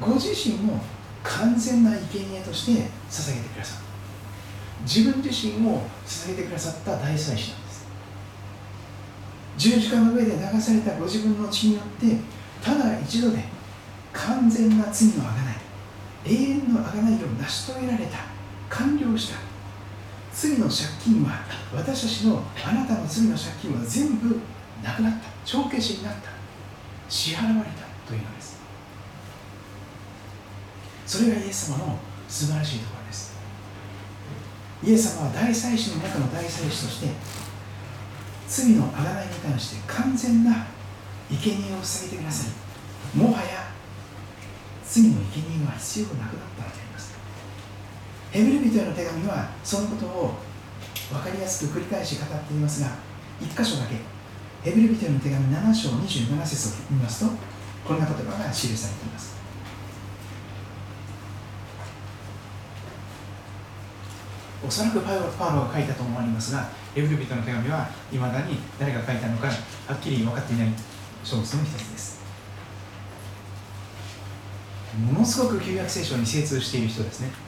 [0.00, 0.80] ご自身も
[1.22, 3.88] 完全な生贄として捧げてくださった。
[4.82, 7.86] 自分自身を捧げてくださった大祭司なんです。
[9.56, 12.16] 十字架の上で流されたご自分の血によって
[12.62, 13.44] ただ一度で
[14.12, 15.56] 完全な罪のあがない
[16.24, 18.37] 永遠のあがないを成し遂げられた。
[18.70, 19.38] 完了した。
[20.32, 21.40] 罪の借金は
[21.74, 24.40] 私たちのあなたの罪の借金は全部
[24.82, 25.28] なくなった。
[25.44, 26.30] 帳消しになった。
[27.08, 28.58] 支払われたというのです。
[31.06, 31.98] それがイエス様の
[32.28, 33.32] 素晴らしいところです。
[34.84, 37.08] イエス様は大祭司の中の大祭司として
[38.46, 40.66] 罪のあがないに関して完全な
[41.30, 42.46] 生贄を捧げてくださ
[43.14, 43.16] い。
[43.16, 43.72] もはや
[44.84, 46.87] 罪の生贄は必要なくなったので
[48.30, 50.34] ヘブル人への手紙はそのことを
[51.10, 52.88] 分かりやすく繰り返し語っていますが
[53.40, 53.96] 1箇所だけ。
[54.62, 57.30] ヘブル人への手紙7章27節を見ますと
[57.86, 59.38] こんな言葉が記されています。
[64.66, 69.52] おそらくパウロパウロが書いたと思われますがエブル人の手紙はいまだに誰が書いたのかは
[69.94, 70.68] っきり分かっていない
[71.24, 72.18] 書物の一つです。
[75.12, 77.47] ものすごく旧約聖書に精通している人ですね。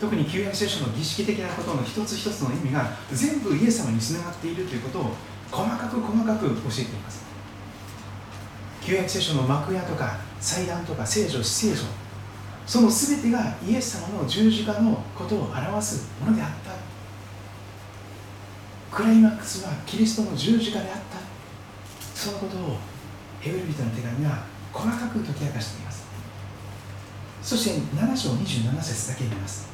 [0.00, 5.14] 特に旧約聖書の儀式的なことの一つ一つの意味が全部イエス様につながっているということを
[5.50, 7.24] 細かく細かく教えています。
[8.82, 11.84] 旧約聖書の幕屋とか祭壇とか聖書聖書。
[12.66, 16.72] その全てがイエス様の十字架のことを表すものであった。
[18.94, 21.18] クライマックスはキリストの十字架であった。
[22.14, 22.78] そのことを
[23.40, 26.04] ヘブル人の手紙は細かく解き明かしています。
[27.42, 29.73] そして7章27節だけ見ます。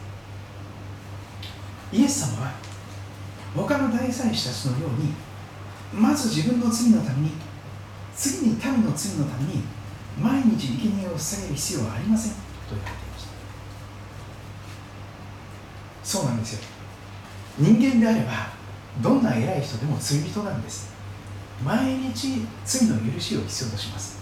[1.92, 2.52] イエス様は
[3.54, 5.12] 他の大祭司たちのように
[5.92, 7.32] まず自分の罪のために
[8.14, 9.62] 次に民の罪のために
[10.20, 12.32] 毎日生贄を捧げる必要はありません。
[12.32, 12.38] と
[12.70, 13.30] 言われていました
[16.04, 16.60] そうなんですよ。
[17.58, 18.48] 人間であれば
[19.00, 20.92] どんな偉い人でも罪人なんです。
[21.64, 24.18] 毎日罪の許しを必要とします。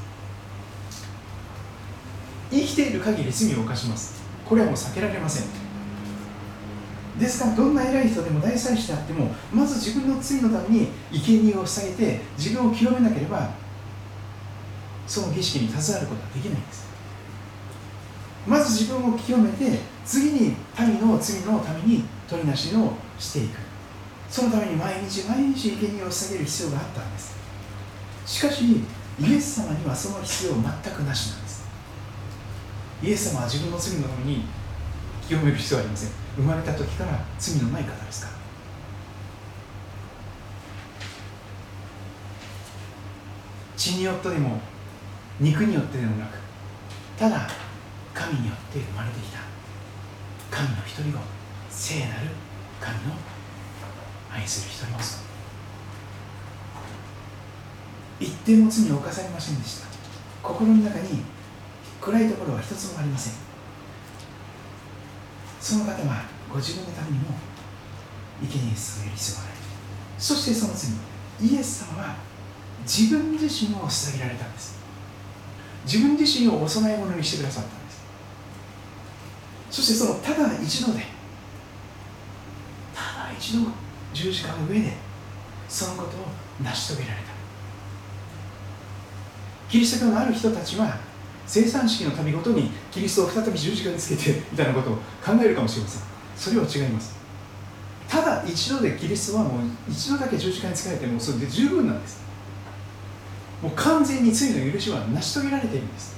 [2.50, 4.22] 生きている限り罪を犯します。
[4.46, 5.67] これはもう避けられません。
[7.18, 13.50] ですからどんな偉い人でも大祭司であってもまず自分の罪のために生贄を捧げて自分を清めなければ
[15.06, 16.86] その儀式に携わることはできないんです。
[18.46, 23.58] まず自分を清めて次に民の罪のために取りなしをしていく。
[24.30, 27.36] そのために毎日毎日生贄を捧げる必要があったんです。
[28.26, 28.64] しかし
[29.20, 31.64] イエス様にはその必要全くなしなんです。
[33.02, 34.44] イエス様は自分の罪のために
[35.26, 36.27] 清める必要はありません。
[36.38, 38.38] 生まれた時から罪のない方ですから。
[43.76, 44.60] 血によってでも
[45.40, 46.38] 肉によってでもなく
[47.18, 47.48] ただ
[48.14, 49.40] 神によって生まれてきた。
[50.50, 51.18] 神の一人子
[51.70, 52.28] 聖なる
[52.80, 53.14] 神の
[54.32, 55.18] 愛する一人子
[58.20, 59.88] 一点も罪を犯されませんでした。
[60.42, 61.22] 心の中に
[62.00, 63.47] 暗いところは一つもありません。
[65.68, 67.34] その方はご自分のためにも
[68.40, 69.52] 生贄に捧げる必要がない
[70.16, 70.96] そしてその次
[71.54, 72.16] イエス様は
[72.84, 74.78] 自分自身を捧げられたんです。
[75.84, 78.00] 自分自身をお供え物にしてくださったんです。
[79.70, 81.04] そしてそのただ一度で
[82.94, 83.70] ただ一度
[84.14, 84.94] 十字架の上で
[85.68, 86.24] そのことを
[86.64, 87.28] 成し遂げられた。
[89.68, 90.96] キリスト教のある人たちは
[91.46, 96.02] 生産式の度ごとにキリストを再び十字架につけてみたいなことを考えるかもしれません。
[96.36, 97.16] それは違います。
[98.08, 102.20] ただ一度でキリストはもう一度だけ十字架につけられてもそれで十分なんです。
[103.62, 106.16] もう完全に罪の許しは成し遂げられているんです。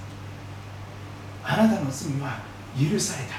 [1.43, 2.41] あなたの罪は
[2.79, 3.35] 許された。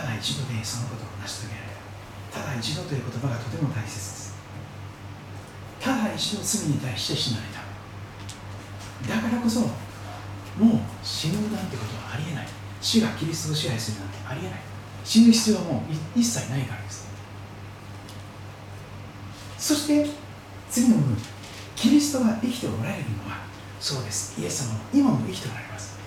[0.00, 1.66] ただ一度でそのことを成し遂げられ
[2.32, 4.34] たただ一度という言葉がとても大切です。
[5.80, 7.53] ただ一度罪に対して死なれた。
[9.08, 9.70] だからこそもう
[11.02, 12.46] 死ぬなんてことはありえない。
[12.80, 14.60] 死がキリストを支配するなんてありえない。
[15.04, 17.08] 死ぬ必要はもう一切ないからです。
[19.58, 20.06] そして
[20.70, 21.16] 次の部分。
[21.76, 23.38] キリストが生きておられるのは
[23.80, 24.40] そうです。
[24.40, 25.98] イエス様も今も生きておられます。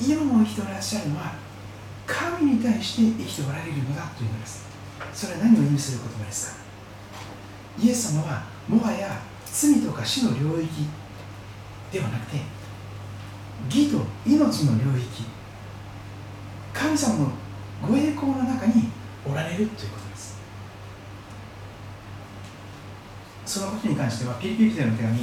[0.00, 1.34] 今も生きておらっしゃるのは
[2.06, 4.66] 神に対して生きておられるのだというのです。
[5.14, 6.56] それは何を意味する言葉ですか？
[7.80, 9.20] イエス様はもはや
[9.52, 10.68] 罪とか死の領域
[11.92, 12.40] ではなくて
[13.66, 15.24] 義と命の領域。
[16.72, 17.32] 神様の
[17.86, 18.88] ご栄光の中に
[19.28, 20.38] おられるということです。
[23.44, 25.18] そのことに関してはピリピリテの手紙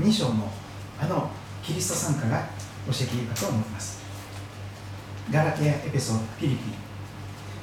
[0.00, 0.50] 2章の
[0.98, 1.30] あの
[1.62, 2.48] キリスト参加が
[2.86, 4.02] 教えているかと思います。
[5.30, 6.62] ガラテヤエペソピリピ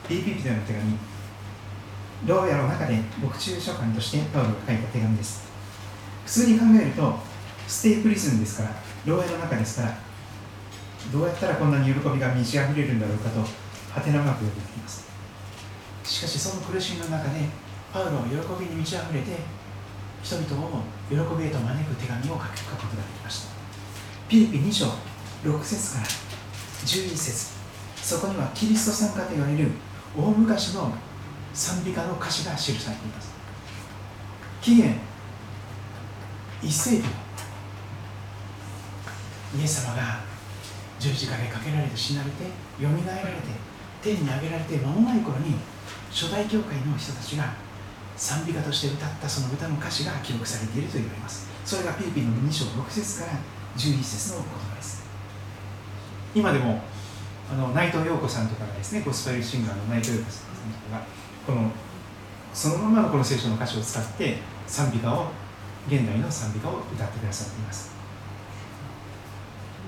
[0.08, 0.98] ピリピリテの手紙。
[2.26, 5.53] 牢屋の中で牧中書簡としてパウロが書いた手紙です。
[6.26, 7.20] 普通に考えると
[7.68, 8.70] ステイプリズンですから
[9.06, 9.98] 牢屋の中ですから
[11.12, 13.42] どうやったらこんなに喜びが満ち溢れるんだろうかと
[13.92, 15.06] ハテナマークが出てきます。
[16.04, 17.40] しかしその苦しみの中で
[17.92, 19.38] パウロは喜びに満ち溢れて
[20.24, 23.54] 人々を喜びへと招く手紙を書くことができました。
[24.28, 24.86] ピリピ2章
[25.44, 26.08] 6節から
[26.86, 27.54] 11節
[28.02, 29.72] そこにはキリスト参加と言われる
[30.18, 30.94] 大昔の
[31.54, 33.32] 賛美歌の歌詞が記されています。
[34.62, 34.96] 紀元
[36.64, 37.10] 1世紀の
[39.60, 40.24] イエス様が
[41.00, 42.44] 十字架でかけられて死なれて
[42.82, 43.42] よみがえられて
[44.02, 45.56] 天に上げられて間もない頃に
[46.10, 47.54] 初代教会の人たちが
[48.16, 51.54] 賛美歌として歌ったその歌の歌詞が記録されていると言われます。
[51.66, 53.34] それがピリピンの2章6節から
[53.78, 55.04] 11節の言葉です
[56.36, 56.82] 今でも
[57.52, 61.06] あの内藤陽子さんとかがですねゴスペルシンガーの内藤陽子さんとかが
[61.46, 61.72] この
[62.54, 64.38] そのままのこの聖書の歌詞を使って
[64.68, 65.28] 賛美歌を
[65.88, 67.92] 現代の賛美歌を歌ってくださっています。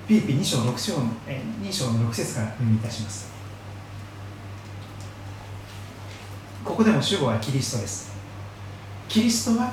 [0.06, 0.94] ピリピー2章6章
[1.26, 3.30] え2章の6節から読みいたします。
[6.64, 8.12] ここでも主語はキリストです。
[9.08, 9.72] キリストは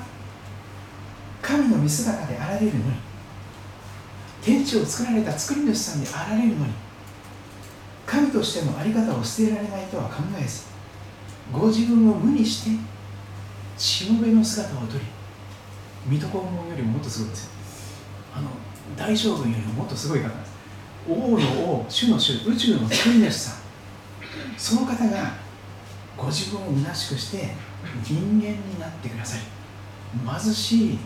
[1.41, 2.83] 神の見姿であられるのに
[4.41, 6.73] 天地を作られた作り主さんであられるのに
[8.05, 10.63] 神としての在り方を捨てられないとは考えず
[11.51, 12.69] ご自分を無にして
[13.77, 15.03] しもべの姿をとり
[16.07, 17.51] 水戸黄門よりももっとすごいですよ。
[18.35, 18.49] あの
[18.97, 20.53] 大将軍よりももっとすごい方です。
[21.07, 23.63] 王の王主の主宇宙の作り主さん。
[24.57, 25.33] その方が
[26.17, 27.49] ご自分を虚しくして
[28.03, 29.41] 人間になってください
[30.43, 30.99] 貧しい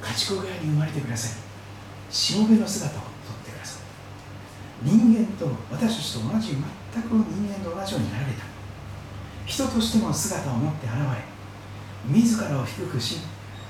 [0.00, 3.82] 家畜小屋に生まれてくださいしもべの姿をとってください
[4.82, 6.56] 人間と私たちと同じ
[6.92, 8.44] 全く人間と同じようになられた。
[9.46, 11.02] 人としての姿を持って現れ
[12.06, 13.18] 自らを低くし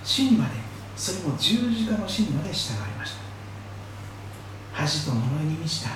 [0.04, 0.52] 死にまで
[0.96, 3.22] それも十字架の死にまで従われました。
[4.72, 5.90] 恥と呪いに満ちた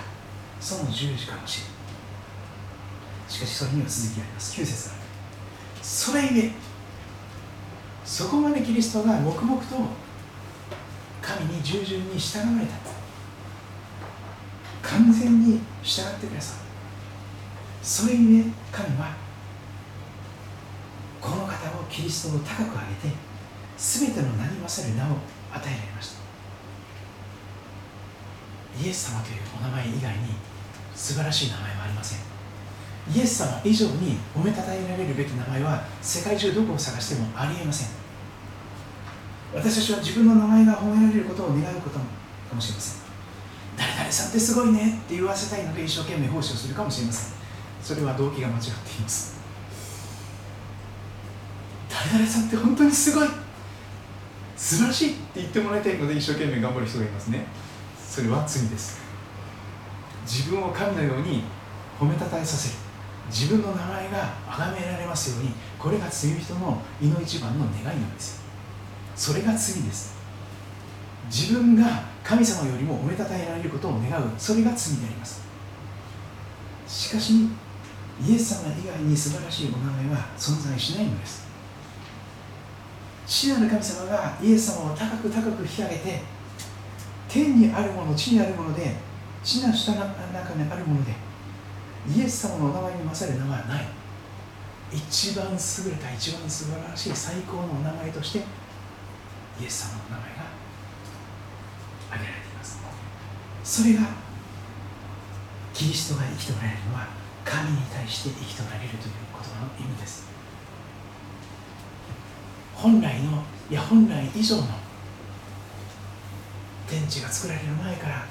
[0.60, 1.62] その十字架の死。
[3.28, 4.60] しかしそれには続きがあります。
[4.60, 5.06] 9節ある。
[5.82, 6.50] それゆえ
[8.04, 9.76] そこまでキリストが黙々と
[11.22, 12.74] 神に従順に従われた
[14.82, 16.58] 完全に従ってください
[17.84, 19.14] それゆえ神は
[21.20, 23.25] この方をキリストを高く上げて
[23.76, 25.06] 全ての名に勝る名を
[25.52, 26.16] 与えられました。
[28.82, 30.34] イエス様というお名前以外に
[30.94, 32.18] 素晴らしい名前はありません。
[33.14, 37.88] イエス様以上に褒めたたえられるべき名前は世界中どこを探してもありえません。
[39.54, 42.04] 私たちは自分の名前が褒められることを願うことも
[42.48, 43.02] かもしれません。
[43.76, 47.36] 誰々さんってすごいねって言わせたいので一生懸命奉仕をするかもしれません。
[47.82, 49.36] それは動機が間違っています。
[51.88, 53.28] 誰々さんって本当にすごい。
[54.56, 57.46] 素晴らしいって言ってもらいたいので一生懸命頑張る人がいますね。
[58.08, 59.00] それは罪です。
[60.26, 61.44] 自分を神のように
[62.00, 62.86] 褒めたたえさせる。
[63.28, 68.42] 自分の名前が崇められますようにこれが罪人の胃の一番の願いなんです。
[69.14, 70.16] それが罪です。
[71.30, 74.30] 自分が神様よりも褒めたたえられることを願う。
[74.38, 75.42] それが罪であります。
[76.86, 77.48] しかし
[78.24, 81.45] イエス様以外に素晴らしいお名前は存在しないのです。
[83.26, 86.22] 父なる神様がイエス様を高く高く引き上げて
[87.28, 88.94] 天にあるもの地にあるもので
[89.42, 91.12] 地の下の中にあるもので
[92.08, 93.86] イエス様のお名前に勝る名前はない。
[94.92, 98.38] 一番優れた一番素晴らしい最高のお名前として
[99.60, 100.46] イエス様の名前が
[102.10, 102.78] 挙げられています。
[103.64, 104.02] それが
[105.74, 107.08] キリストが生きておられるのは
[107.44, 110.35] 神に対して生きておられるという言葉の意味です。
[112.76, 114.62] 本来のいや本来以上の
[116.86, 118.26] 天地が作られる前から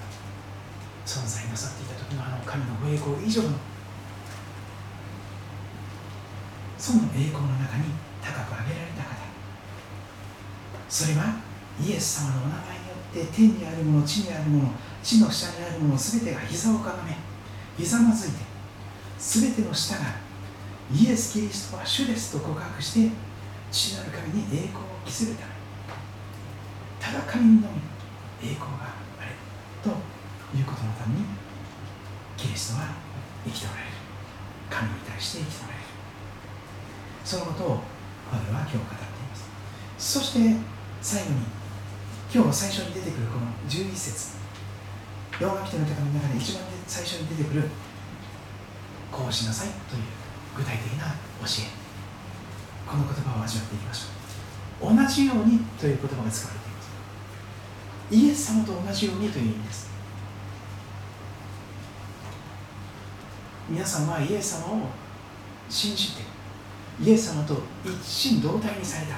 [1.05, 3.49] 存在なさっていた時のあの神の栄光以上の
[6.77, 7.85] その栄光の中に
[8.22, 9.15] 高く上げられた方。
[10.88, 11.35] それは
[11.81, 14.69] イエス様のお名前によって天にあるもの地にあるもの
[15.03, 17.17] 地の下にあるもの全てが膝をかがめ
[17.77, 18.38] ひざまずいて
[19.19, 20.05] 全ての下が
[20.93, 23.24] イエス・キリストは主ですと告白して
[23.76, 25.52] 父なる神に栄光を期するため
[26.97, 27.84] ただ神のみ
[28.39, 29.35] 栄光があれ
[29.84, 29.89] と
[30.56, 31.26] いうことのために
[32.38, 32.95] キリストは
[33.43, 33.91] 生きておられる
[34.69, 35.85] 神に対して生きておられる。
[37.26, 37.68] そのことを
[38.31, 38.97] パウは今日語ってい
[39.27, 39.43] ます。
[39.99, 40.56] そして
[41.02, 41.43] 最後に
[42.34, 44.38] 今日最初に出てくるこの11節
[45.39, 47.64] ヨーマ人の手紙の中で一番最初に出てくる
[49.11, 50.03] こうしなさいという
[50.56, 51.11] 具体的な
[51.43, 51.85] 教え。
[52.88, 54.95] この言葉を味わっていきましょう。
[54.95, 56.90] 同じようにという言葉が使われています。
[58.12, 59.90] イエス様と同じようにという意味です。
[63.68, 64.90] 皆さんはイエス様を
[65.68, 66.22] 信じて
[67.02, 69.16] イエス様と一心同体にされた。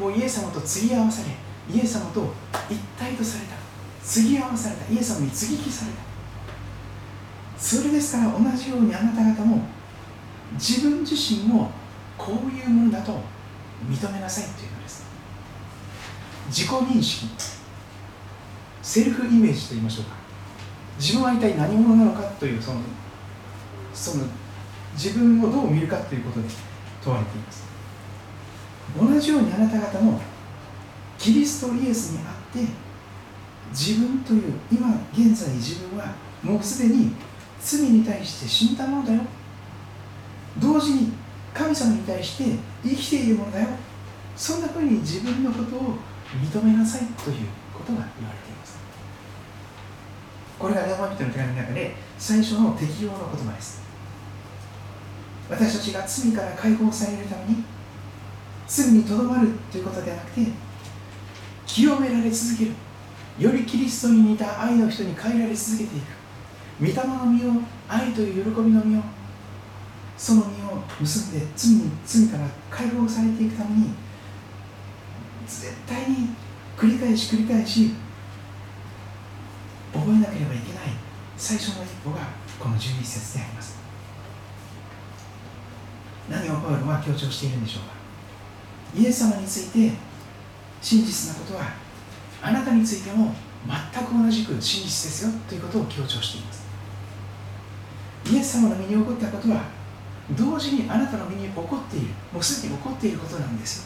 [0.00, 1.30] もうイエス様と継ぎ合わされ
[1.74, 2.32] イエス様と
[2.70, 3.54] 一体とされた。
[4.02, 4.92] 継ぎ合わされた。
[4.92, 5.98] イエス様に接ぎ木された。
[7.58, 9.62] それですから同じようにあなた方も
[10.52, 11.68] 自分自身を
[12.16, 13.20] こういうものだと
[13.88, 15.04] 認めなさいというのです。
[16.48, 17.28] 自己認識。
[18.82, 20.16] セルフイメージと言いましょうか。
[20.98, 22.80] 自分は一体何者なのかというその
[23.94, 24.24] その
[24.94, 26.48] 自分をどう見るかということで
[27.02, 27.64] 問われています。
[29.00, 30.20] 同じようにあなた方も
[31.18, 32.60] キリストイエスにあって
[33.70, 37.12] 自分という今現在自分はもうすでに
[37.58, 39.22] 罪に対して死んだものだよ。
[40.58, 41.12] 同時に
[41.52, 43.68] 神様に対して生きているものだよ。
[44.36, 45.96] そんなふうに自分のことを
[46.34, 47.36] 認めなさいという
[47.72, 48.78] ことが言われています。
[50.58, 53.82] これがローマ人の手紙の中で最初の適用の言葉です。
[55.48, 57.64] 私たちが罪から解放されるために
[58.66, 60.46] 罪にとどまるということではなくて
[61.66, 62.72] 清められ続ける。
[63.38, 66.04] よりキリストに似た愛の人に変えられ続けていく。
[66.80, 69.02] 御霊の実を愛という喜びの実を
[70.16, 73.90] その実を結んで罪に罪から解放されていくために
[75.46, 76.28] 絶対に
[76.76, 77.90] 繰り返し繰り返し
[79.92, 80.82] 覚えなければいけない
[81.36, 82.18] 最初の一歩が
[82.58, 83.76] この12節であります。
[86.30, 87.94] 何をパウロは強調しているんでしょうか。
[88.96, 89.92] イエス様について
[90.80, 91.72] 真実なことは
[92.42, 93.34] あなたについても
[93.92, 96.64] 全く同じく真実ですよということを強調しています。
[98.30, 99.64] イエス様の身に起こったことは
[100.30, 103.84] 同時にあなたの身に起こっているもうすでに起こっていることなんですよ。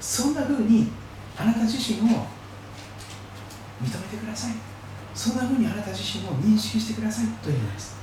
[0.00, 0.90] そんなふうに
[1.38, 2.26] あなた自身を
[3.80, 4.54] 認めてください。
[5.14, 7.94] そんなふうにあなた自身を認識してくださいというのです。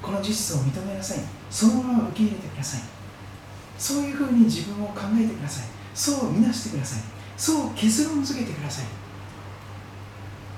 [0.00, 1.18] この事実を認めなさい。
[1.50, 2.80] そのまま受け入れてください。
[3.78, 5.66] そういうふうに自分を考えてください。
[5.94, 7.02] そう見なしてください。
[7.36, 8.84] そう結論付けてください。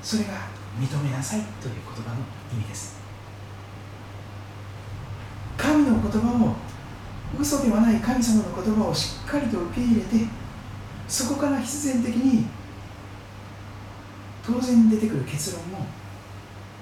[0.02, 2.16] それが認めなさいという言葉の
[2.52, 2.98] 意味です。
[5.56, 6.56] 神の言葉を
[7.40, 10.26] 嘘ではない神様の言葉をしっかりと受け入れて
[11.08, 12.46] そこから必然的に
[14.44, 15.86] 当然出てくる結論も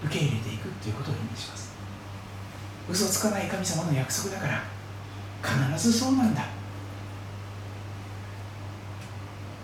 [0.05, 1.73] 受け入れていくということを意味します。
[2.91, 4.63] 嘘つかない神様の約束だから
[5.43, 6.47] 必ずそうなんだ。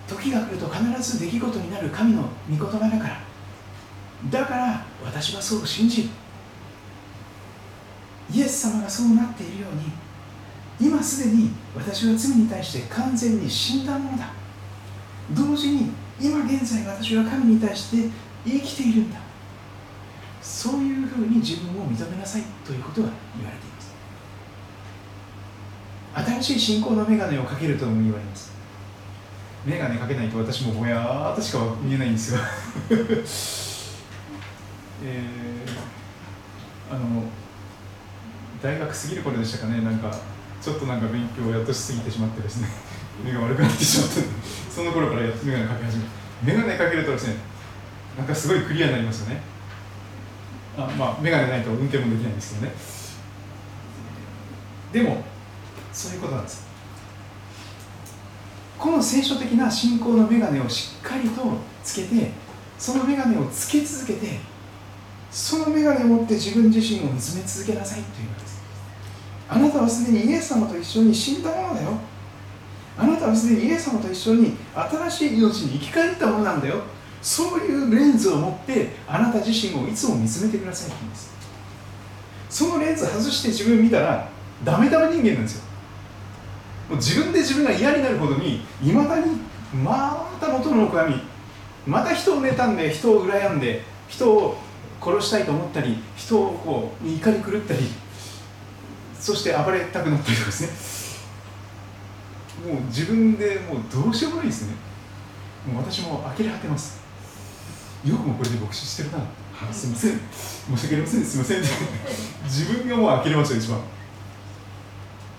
[0.07, 3.28] 時が来ると必ず出来事になる神の御言葉だから
[4.31, 6.09] だから私はそう信じる。
[8.31, 14.31] イエス様がそうなっているように今すでに私は罪に対して完全に死んだものだ。
[15.31, 15.91] 同時に
[16.21, 18.11] 今現在私は神に対して
[18.45, 19.21] 生きているんだ。
[20.43, 23.93] そういうふうに自分を認めなさいということが言われています。
[26.43, 28.53] 新しい信仰の眼鏡をかけるとも言われます。
[29.65, 32.41] 眼鏡かけないと私もぼやーっとしか見えないんですよ。
[35.05, 37.25] えー、あの
[38.63, 40.11] 大学過ぎる頃でしたかねなんか
[40.61, 42.69] ちょっとなんか勉強をやっとしすぎてしまってですね
[43.25, 44.15] 目が悪くなってしまった
[44.75, 46.05] その頃から眼鏡かけ始め
[46.45, 47.37] 眼鏡かけるとですね
[48.17, 49.41] なんかすごいクリアになりますよね。
[50.77, 52.73] あまあ眼鏡ないと運転もできないんですけどね。
[54.93, 55.25] でも
[55.93, 56.67] そういうことなんです。
[58.77, 61.43] この聖書的な信仰の眼鏡をしっかりと
[61.85, 62.33] つけて
[62.79, 64.39] その眼鏡をつけ続けて
[65.39, 68.61] その眼鏡を持って自分自身を見つめ続けなさいというのです。
[69.49, 71.91] あなたはすでにイエス様と一緒に死んだものだよ。
[72.99, 76.83] あなたはすでにイエス様と一緒に新しい命に生き返ったものなんだよ。
[77.23, 81.31] そういうレンズを持ってあなた自身をいつも見つめてくださいって言うんです。
[82.51, 84.29] そのレンズ外して自分見たら
[84.65, 85.63] ダメダメ人間なんですよ。
[86.89, 89.37] もう自分で自分が嫌になるほどにいまだに
[89.73, 91.23] また元の悔やみ
[91.87, 94.59] また人を妬んで人を羨んで人を
[95.01, 97.81] 殺したいと思ったり人をこう怒り狂ったり
[99.19, 100.63] そして暴れたくなったりとかです
[102.65, 102.73] ね。
[102.73, 104.75] もう自分でもうどうしようもないですね。
[105.67, 107.01] もう私も呆れ果てます。
[108.05, 109.19] よくもこれで牧師してるな。
[109.73, 110.21] すいません。
[110.77, 111.25] 申し訳ありません。
[111.25, 111.63] すいません。
[112.45, 113.81] 自分がもう呆れました一番。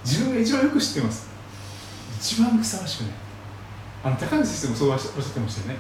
[0.04, 1.28] 自分が一番よく知ってます。
[2.20, 3.12] 一番ふさわしくない。
[4.04, 5.80] あの高橋先生もそうおっしゃってましたよね。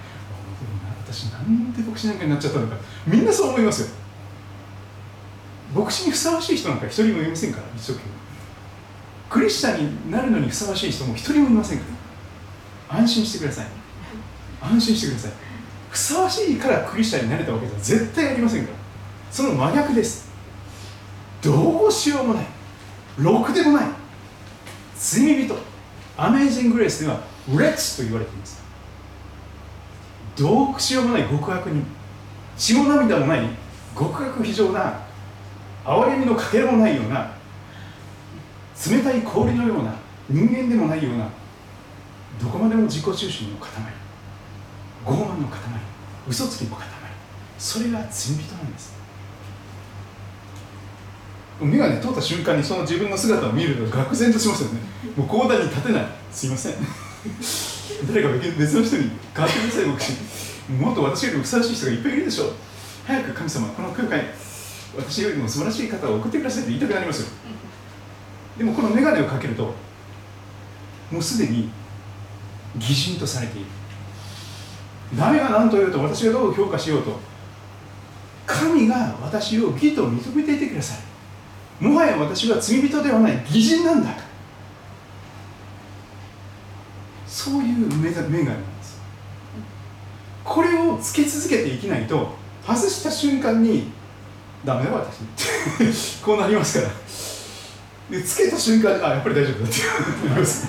[1.12, 2.76] 私なんで牧師なんかになっちゃったのか。
[3.08, 3.88] みんなそう思いますよ。
[5.74, 8.12] 牧師にふさわしい人なんか一人もいませんから一生懸命。
[9.30, 11.86] クリスチャンになるのにふさわしい人も一人もいませんか
[12.90, 12.98] ら。
[13.00, 13.68] 安心してください。
[14.62, 15.32] 安心してください。
[15.90, 18.78] ふさわしいからクリスチャンになれたわけでは絶対ありませんから。
[19.32, 20.30] その真逆です。
[21.42, 22.46] どうしようもない。
[23.18, 23.88] ろくでもない。
[24.96, 25.56] 罪人。
[26.18, 28.69] アメージング・グレースではレッツと言われています。
[30.40, 31.86] どうしようもない極悪人
[32.58, 33.42] 血も涙もない
[33.98, 35.02] 極悪非常な
[35.84, 37.32] 憐れみのかけらもないような
[38.90, 39.94] 冷たい氷のような
[40.30, 41.28] 人間でもないような
[42.42, 43.70] どこまでも自己中心の塊
[45.06, 45.60] 傲慢の塊
[46.28, 46.86] 嘘つきの塊
[47.58, 48.98] それが罪人なんです。
[51.60, 54.80] 眼鏡通った瞬間にその自分の姿を見ると愕然としますよね。
[55.18, 56.08] もう講談に立てない。
[56.32, 57.79] すいません。
[58.08, 60.14] 誰か別の人に変わってください牧師
[60.72, 62.54] もっと私よりもふさわしい人がいっぱいいるでしょう。
[63.06, 64.24] 早く神様この空間に
[64.96, 67.30] 私よりも素晴らしい方を送ってくださいと言いたくなりますよ。
[68.58, 69.74] でもこの眼鏡をかけると
[71.12, 71.72] もうすでに
[72.76, 73.68] 擬人とされている。
[75.18, 77.20] 誰が何と言うと私がどう評価しようと
[78.46, 80.96] 神が私を義と認めていてくださ
[81.82, 84.29] いもはや私は罪人ではない義人なんだ。
[87.40, 89.00] そういう眼鏡なんです。
[90.44, 92.34] これをつけ続けていきないと
[92.68, 93.92] 外した瞬間に
[94.66, 96.20] ダメだ私。
[96.22, 98.18] こうなりますから。
[98.18, 100.28] でつけた瞬間あやっぱり大丈夫だって。
[100.28, 100.68] なります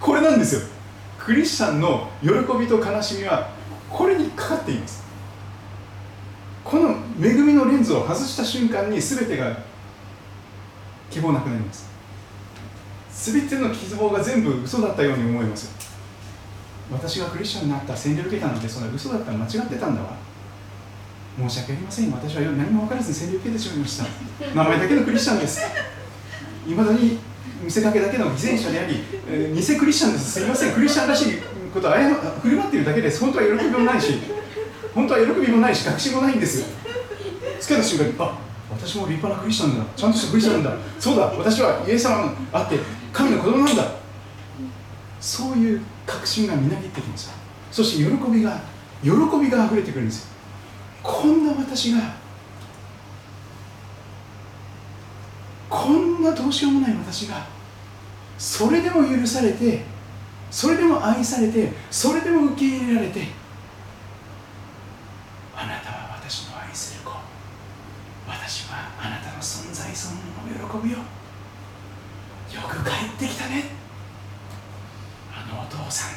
[0.00, 0.62] これなんですよ。
[1.18, 3.50] クリスチャンの喜びと悲しみは
[3.90, 5.02] これにかかっています。
[6.64, 9.58] この恵みのレンズを外した瞬間に全てが
[11.10, 11.97] 希望なくなります。
[13.20, 15.88] 全ての希望が全部嘘だったように思います
[16.90, 20.16] 私がクリスチャンになった洗礼を受けたなんてそんな嘘だったら間違ってたんだわ。
[21.38, 24.04] 申し訳ありません私は何も分からずに洗礼を受けてしまいました。
[24.54, 25.60] 名前だけのクリスチャンです。
[26.66, 27.18] いまだに
[27.62, 30.32] 見せかけだけの偽善者であり、えー、偽クリスチャンです。
[30.32, 30.74] すいません。
[30.74, 31.38] クリスチャンらしい
[31.72, 33.20] ことを振る舞っているだけです。
[33.20, 34.14] 本当は喜びもないし
[34.94, 36.64] 本当は喜びもないし確信もないんです。
[37.60, 38.38] つけた瞬間にあ
[38.70, 39.84] 私も立派なクリスチャンだ。
[39.94, 40.72] ちゃんとしたクリスチャンだ。
[40.98, 42.78] そうだ私はイエス様のあって
[43.12, 43.98] 神の子供なんだ。
[45.20, 47.32] そういう確信がみなぎってきますよ
[47.72, 48.60] そして喜びが
[49.02, 50.28] 喜びが溢れてくるんですよ。
[51.02, 51.98] こんな私が
[55.68, 57.46] こんなどうしようもない私が
[58.38, 59.82] それでも許されて
[60.50, 63.26] それでも愛されてそれでも受け入れられて
[65.54, 67.12] あなたは私の愛する子。
[68.26, 70.98] 私はあなたの存在そのものの喜びよ
[72.54, 73.64] よく帰ってきたね。
[75.32, 76.10] あのお父さん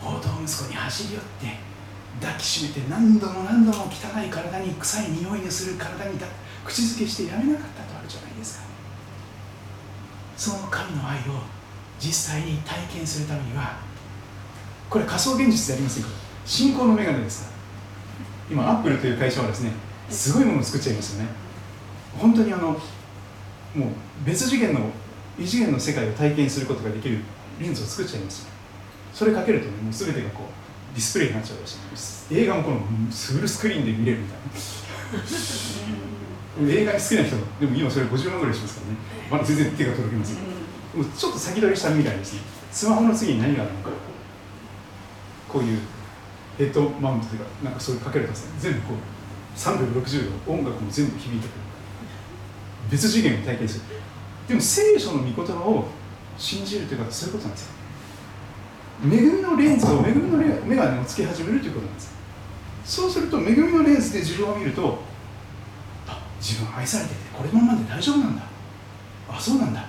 [0.00, 1.58] 宝刀息子に走り寄って
[2.20, 6.26] 抱きしめて何度も何度も汚い体に臭い匂いのする体にだ
[6.64, 8.64] 口づけしてやめなかったとあるじゃないですか。
[10.36, 11.42] その神の愛を
[11.98, 13.78] 実際に体験するためには
[14.88, 16.08] これ仮想現実でありませんか？
[16.46, 17.52] 信仰の眼鏡です
[18.50, 19.70] 今アップルという会社はですね
[20.08, 21.28] すごいものを作っちゃいますよね。
[22.18, 22.78] 本当にあのもう
[24.24, 24.80] 別次元の
[25.40, 27.20] 異次元の世界を体験することができる
[27.58, 28.46] レンズを作っちゃいます。
[29.14, 31.76] それかけるとねもう全てがこうディスプレイになっちゃうらし
[32.30, 34.44] い映画もこのフルスクリーンで見れるみたいな。
[36.70, 38.98] 映画に好きな人でも今それ50万ぐらいしますからね。
[39.30, 40.36] まだ全然手が届きません。
[40.36, 40.42] で
[40.98, 42.40] もちょっと先取りした未来ですね。
[42.70, 43.90] スマホの次に何があるのか。
[45.48, 45.78] こういう
[46.58, 51.56] ヘッドマウントというかなんかそういうかけるとですね全部こう360度音楽も全部響いてくる。
[52.90, 53.84] 別次元を体験する
[54.50, 55.84] でも聖書の御言葉を
[56.36, 57.72] 信じるということはそういうことなんですよ。
[59.04, 62.14] 恵みのレンズを恵みの眼鏡をつけ始めるということなんです
[62.84, 64.98] そうすると恵みのレンズで自分を見ると
[66.06, 68.42] あ自分愛されててこれままで大丈夫なんだ。
[69.30, 69.86] あそうなんだ。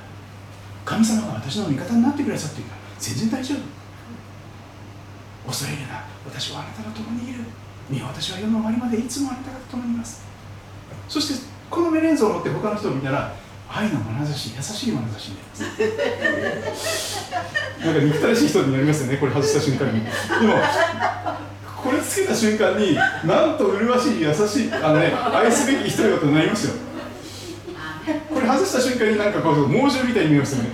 [0.85, 5.49] 神様が私の味方になってくださっているから全然大丈夫。
[5.49, 6.05] 恐れるな。
[6.23, 7.39] 私はあなたが共にいる。
[7.89, 10.23] 見私は世の終わりまでいつもあなたが共にいます。
[11.09, 13.40] そしてこの目レンズを持って他の人を見たら
[13.73, 15.47] 愛の眼差し優しい眼差しになり
[16.69, 17.31] ます
[17.79, 20.03] なんか憎たらしい人になりますよねこれ外した瞬間に。
[20.03, 20.09] で
[20.47, 20.61] も
[21.81, 26.75] これつけた瞬間になんと麗しい優しいあのね愛すべき人よとなりますよ。
[28.29, 30.69] これ外した瞬間になんかこう猛獣みたいに見えますよね。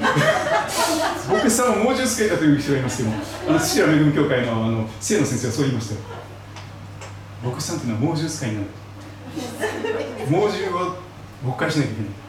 [1.29, 3.09] 僕さんは猛獣つけたという人がいますけど
[3.49, 6.01] あの土屋恵協会のあの清野先生はそう言いましたよ。
[7.43, 8.67] 牧師さんというのは猛獣使いになる。
[10.29, 10.97] 猛獣を
[11.45, 12.26] 牧会しなきゃいけない。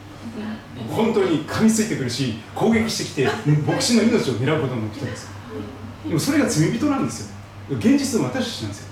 [0.89, 5.29] 本当に噛みついてくるし攻撃してきて牧師の命を狙うことの人です。
[6.05, 7.35] でもそれが罪人なんですよ。
[7.77, 8.89] 現実の私たちなんですよ。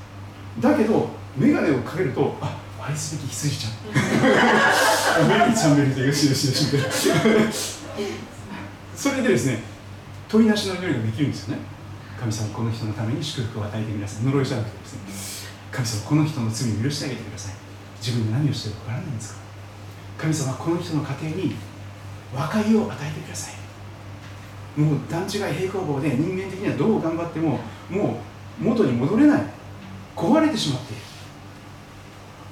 [0.60, 3.74] だけど眼鏡をかけるとあ愛すべき羊ちゃん。
[5.28, 6.78] メリーちゃんメリーでよしよしよしって
[8.95, 9.64] それでですね
[10.30, 11.62] 取りなしの祈りができるんですよね。
[12.20, 14.26] 神様この人のために祝福を与えてください。
[14.26, 15.49] 呪いじゃなくてですね。
[15.72, 17.54] 神様この人の罪を許してあげてください。
[17.99, 19.47] 自分で何をしてるかわからないんですか
[20.18, 21.56] 神様この人の家庭に
[22.35, 24.80] 和解を与えてください。
[24.80, 28.19] もう段違い平行棒で人間的にはどう頑張ってもも
[28.60, 29.44] う元に戻れない。
[30.15, 31.02] 壊れてしまっている。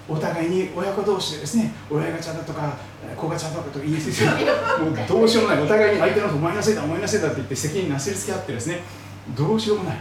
[0.08, 2.78] お互いに親子同士でですね親ガチャだとか
[3.18, 4.22] 子ガチャだとか言いつつ
[4.80, 5.64] もうどうしようもない。
[5.64, 8.84] お互いに相手のことお前のせいだお前のせいだって言って責任なすりつけ合ってですね
[9.36, 9.98] どうしようもない。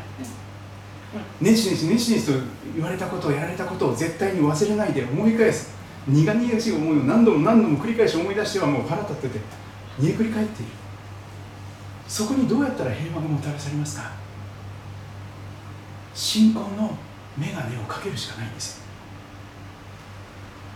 [1.40, 2.32] ねちねちねちねちと
[2.74, 5.70] 言われたことをやられたことを絶対に忘れないで思い返す
[6.06, 9.40] 苦々しい思いを何度も何度も繰り返し思い出してはもう腹立ってて
[9.98, 10.72] 煮えくり返っている。
[12.06, 14.12] そこにどうやったら平和がもたらされますか？
[16.14, 16.96] 信仰の
[17.38, 18.82] 眼鏡をかけるしかないんです。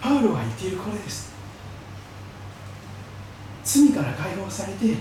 [0.00, 1.32] パウロが言っているこれです。
[3.64, 4.94] 罪から解放されて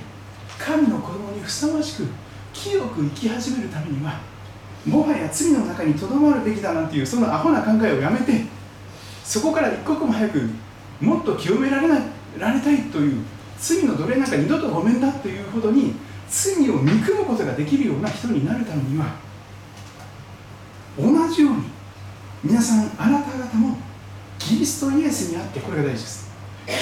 [0.59, 2.07] 神の子供にふさわしく
[2.51, 4.19] 清く生き始めるためには
[4.85, 8.43] もはや罪の中にとどまるべきだなんていうそのアホな考えをやめて
[9.27, 10.49] そこから一刻も早く
[11.01, 12.01] もっと清められない
[12.39, 13.25] られたいという
[13.59, 15.95] 罪の奴隷なんか二度とごめんだというほどに
[16.29, 19.15] 罪を憎むことができるような人になるためには
[20.97, 21.63] 同じように
[22.41, 23.75] 皆さんあなた方も
[24.39, 26.31] キリストイエスにあってこれが大事です。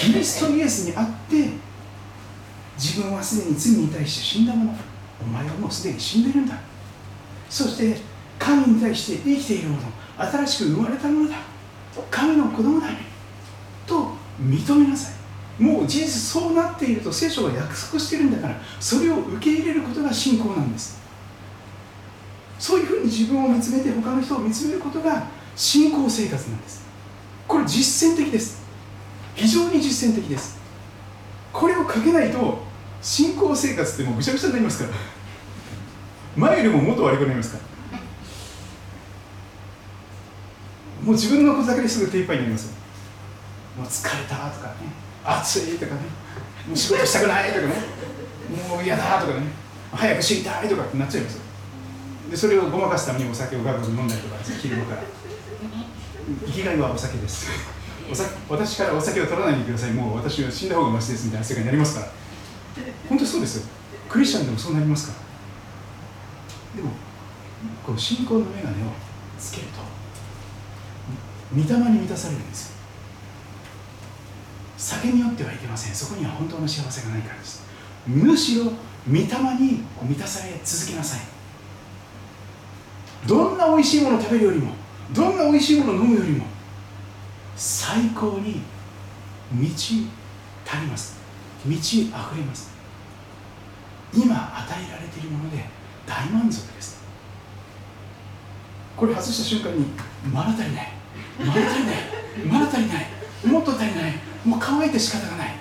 [0.01, 1.49] キリストイエスにあって
[2.77, 4.75] 自分はすでに罪に対して死んだもの
[5.19, 6.55] お前はもうすでに死んでるんだ。
[7.49, 7.97] そして
[8.37, 11.37] 神に対して生きているもの新しく生まれたものだ。
[12.11, 12.87] 神の子供だ
[13.85, 14.11] と
[14.41, 15.11] 認めなさ
[15.59, 15.63] い。
[15.63, 20.99] もう事実そうなっていると聖書は約束してるんだからそれを受け入れることが信仰なんです。
[22.59, 26.83] そういうふうに自分を見つめて他の人を見つめることが信仰生活なんです。
[27.47, 28.63] これ実践的です。
[29.35, 30.57] 非常に実践的です。
[31.53, 32.59] これをかけないと
[33.01, 34.95] 信仰生活ってもうぐちゃぐちゃになりますから。
[36.35, 37.74] 前よりももっと悪くなりますから。
[41.05, 42.73] もう自分のことだけですぐ手いっぱいになります
[43.77, 44.73] もう疲れたとかね。
[45.23, 46.01] 暑いとかね。
[46.67, 47.73] もう仕事したくないとかね。
[48.69, 49.47] もう嫌だとかね。
[49.91, 51.39] 早く死にたいとかってなっちゃいます
[52.29, 55.03] でそれをごまかすためにお酒をガブガブ飲んだりとか昼間から。
[56.47, 57.49] 生きがいはお酒です。
[58.11, 59.91] お酒私からお酒を取らないでください。
[59.91, 62.07] もう私は死んだ方がマシですみたいな世界になりますから。
[63.07, 63.67] 本当そうですよ。
[64.09, 65.13] クリスチャンでもそうなりますか
[66.75, 66.81] ら。
[66.81, 66.91] でも
[67.85, 68.85] この信仰の眼鏡を
[69.37, 69.94] つけると。
[71.53, 72.73] 御霊に満たされるんです。
[74.77, 75.95] 酒によってはいけません。
[75.95, 77.63] そこには本当の幸せがないからです。
[78.07, 78.65] むしろ
[79.07, 81.19] 御霊に満たされ続けなさい。
[83.27, 84.73] どんな美味しいものを食べるよりも
[85.13, 86.45] どんな美味しいものを飲むよりも
[87.55, 88.61] 最高に
[89.51, 90.07] 満ち
[90.65, 91.17] 足ります。
[91.65, 92.71] 満ち溢れます。
[94.13, 95.65] 今与えられているもので
[96.05, 97.03] 大満足です。
[98.95, 99.85] これ外した瞬間に
[100.31, 100.94] まだ足りない。
[101.39, 101.95] まだ足りない。
[102.45, 103.07] まだ足りない。
[103.45, 104.13] もっと足りない。
[104.45, 105.55] もう乾いて仕方がない。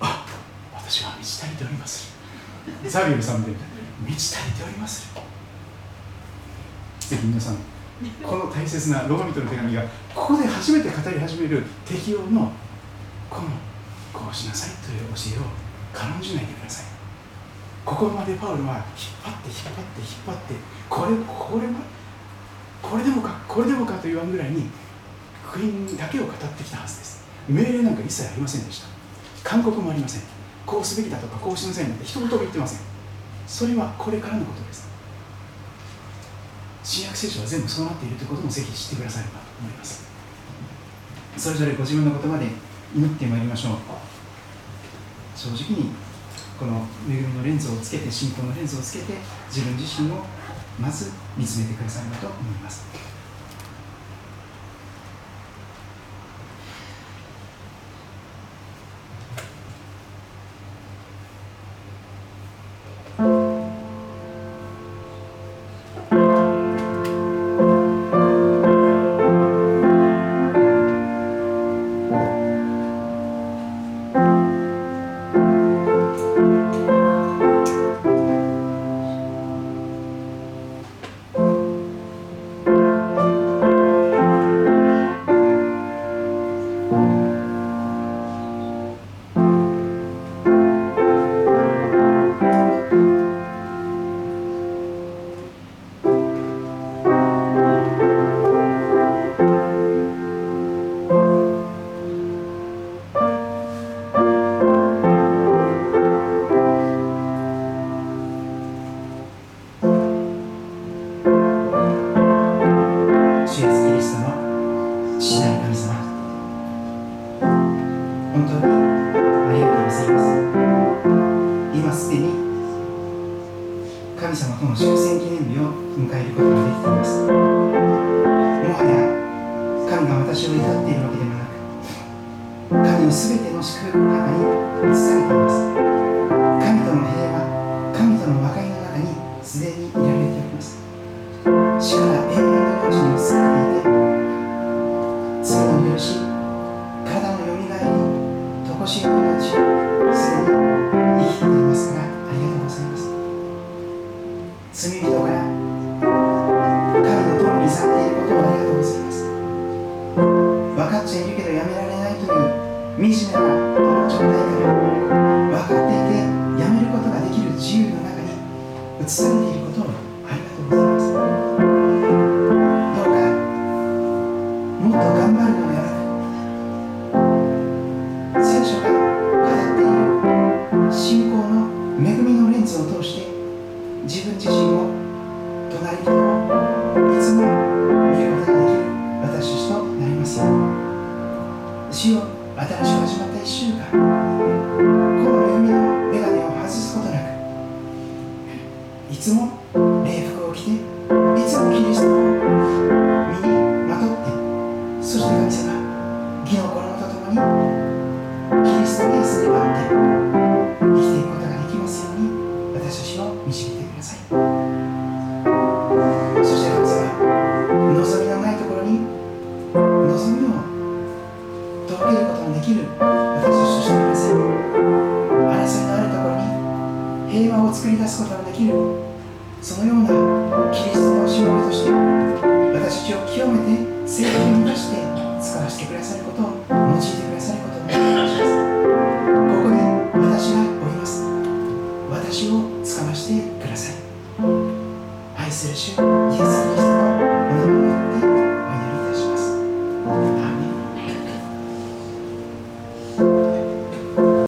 [0.00, 0.26] あ
[0.74, 2.12] 私は満ち足りております。
[2.86, 3.52] ザビエルさんで
[4.04, 5.12] 満ち足りております。
[7.00, 7.56] ぜひ皆さん
[8.22, 9.82] この大切なローマ人の手紙が
[10.14, 12.50] ここで初めて語り始める適用の
[13.28, 13.48] この
[14.12, 15.42] こうしなさいという教えを
[15.92, 16.86] 軽んじないでください。
[17.84, 18.84] ここまでパウルは引っ
[19.22, 20.54] 張って引っ張って引っ張って
[20.88, 21.80] これこれも
[22.82, 24.68] これでもかこれでもかと言わんぐらいに
[25.46, 27.24] 福音だけを語ってきたはずです。
[27.48, 28.88] 命令なんか一切ありませんでした。
[29.48, 30.22] 勧告もありません。
[30.66, 32.80] こうすべきだとかこうしなさいなんて一言も言ってません。
[33.46, 34.88] それはこれからのことです。
[36.84, 40.04] 新約聖書は全部そうなっているということもぜひ知ってくださればと思います。
[41.36, 42.46] それぞれご自分の言葉で
[42.94, 43.76] 祈ってまいりましょう。
[45.36, 45.90] 正直に
[46.58, 49.14] この恵みのレンズをつけて信仰のレンズをつけて
[49.48, 50.24] 自分自身を
[50.78, 52.91] まず見つめてくださればと思います。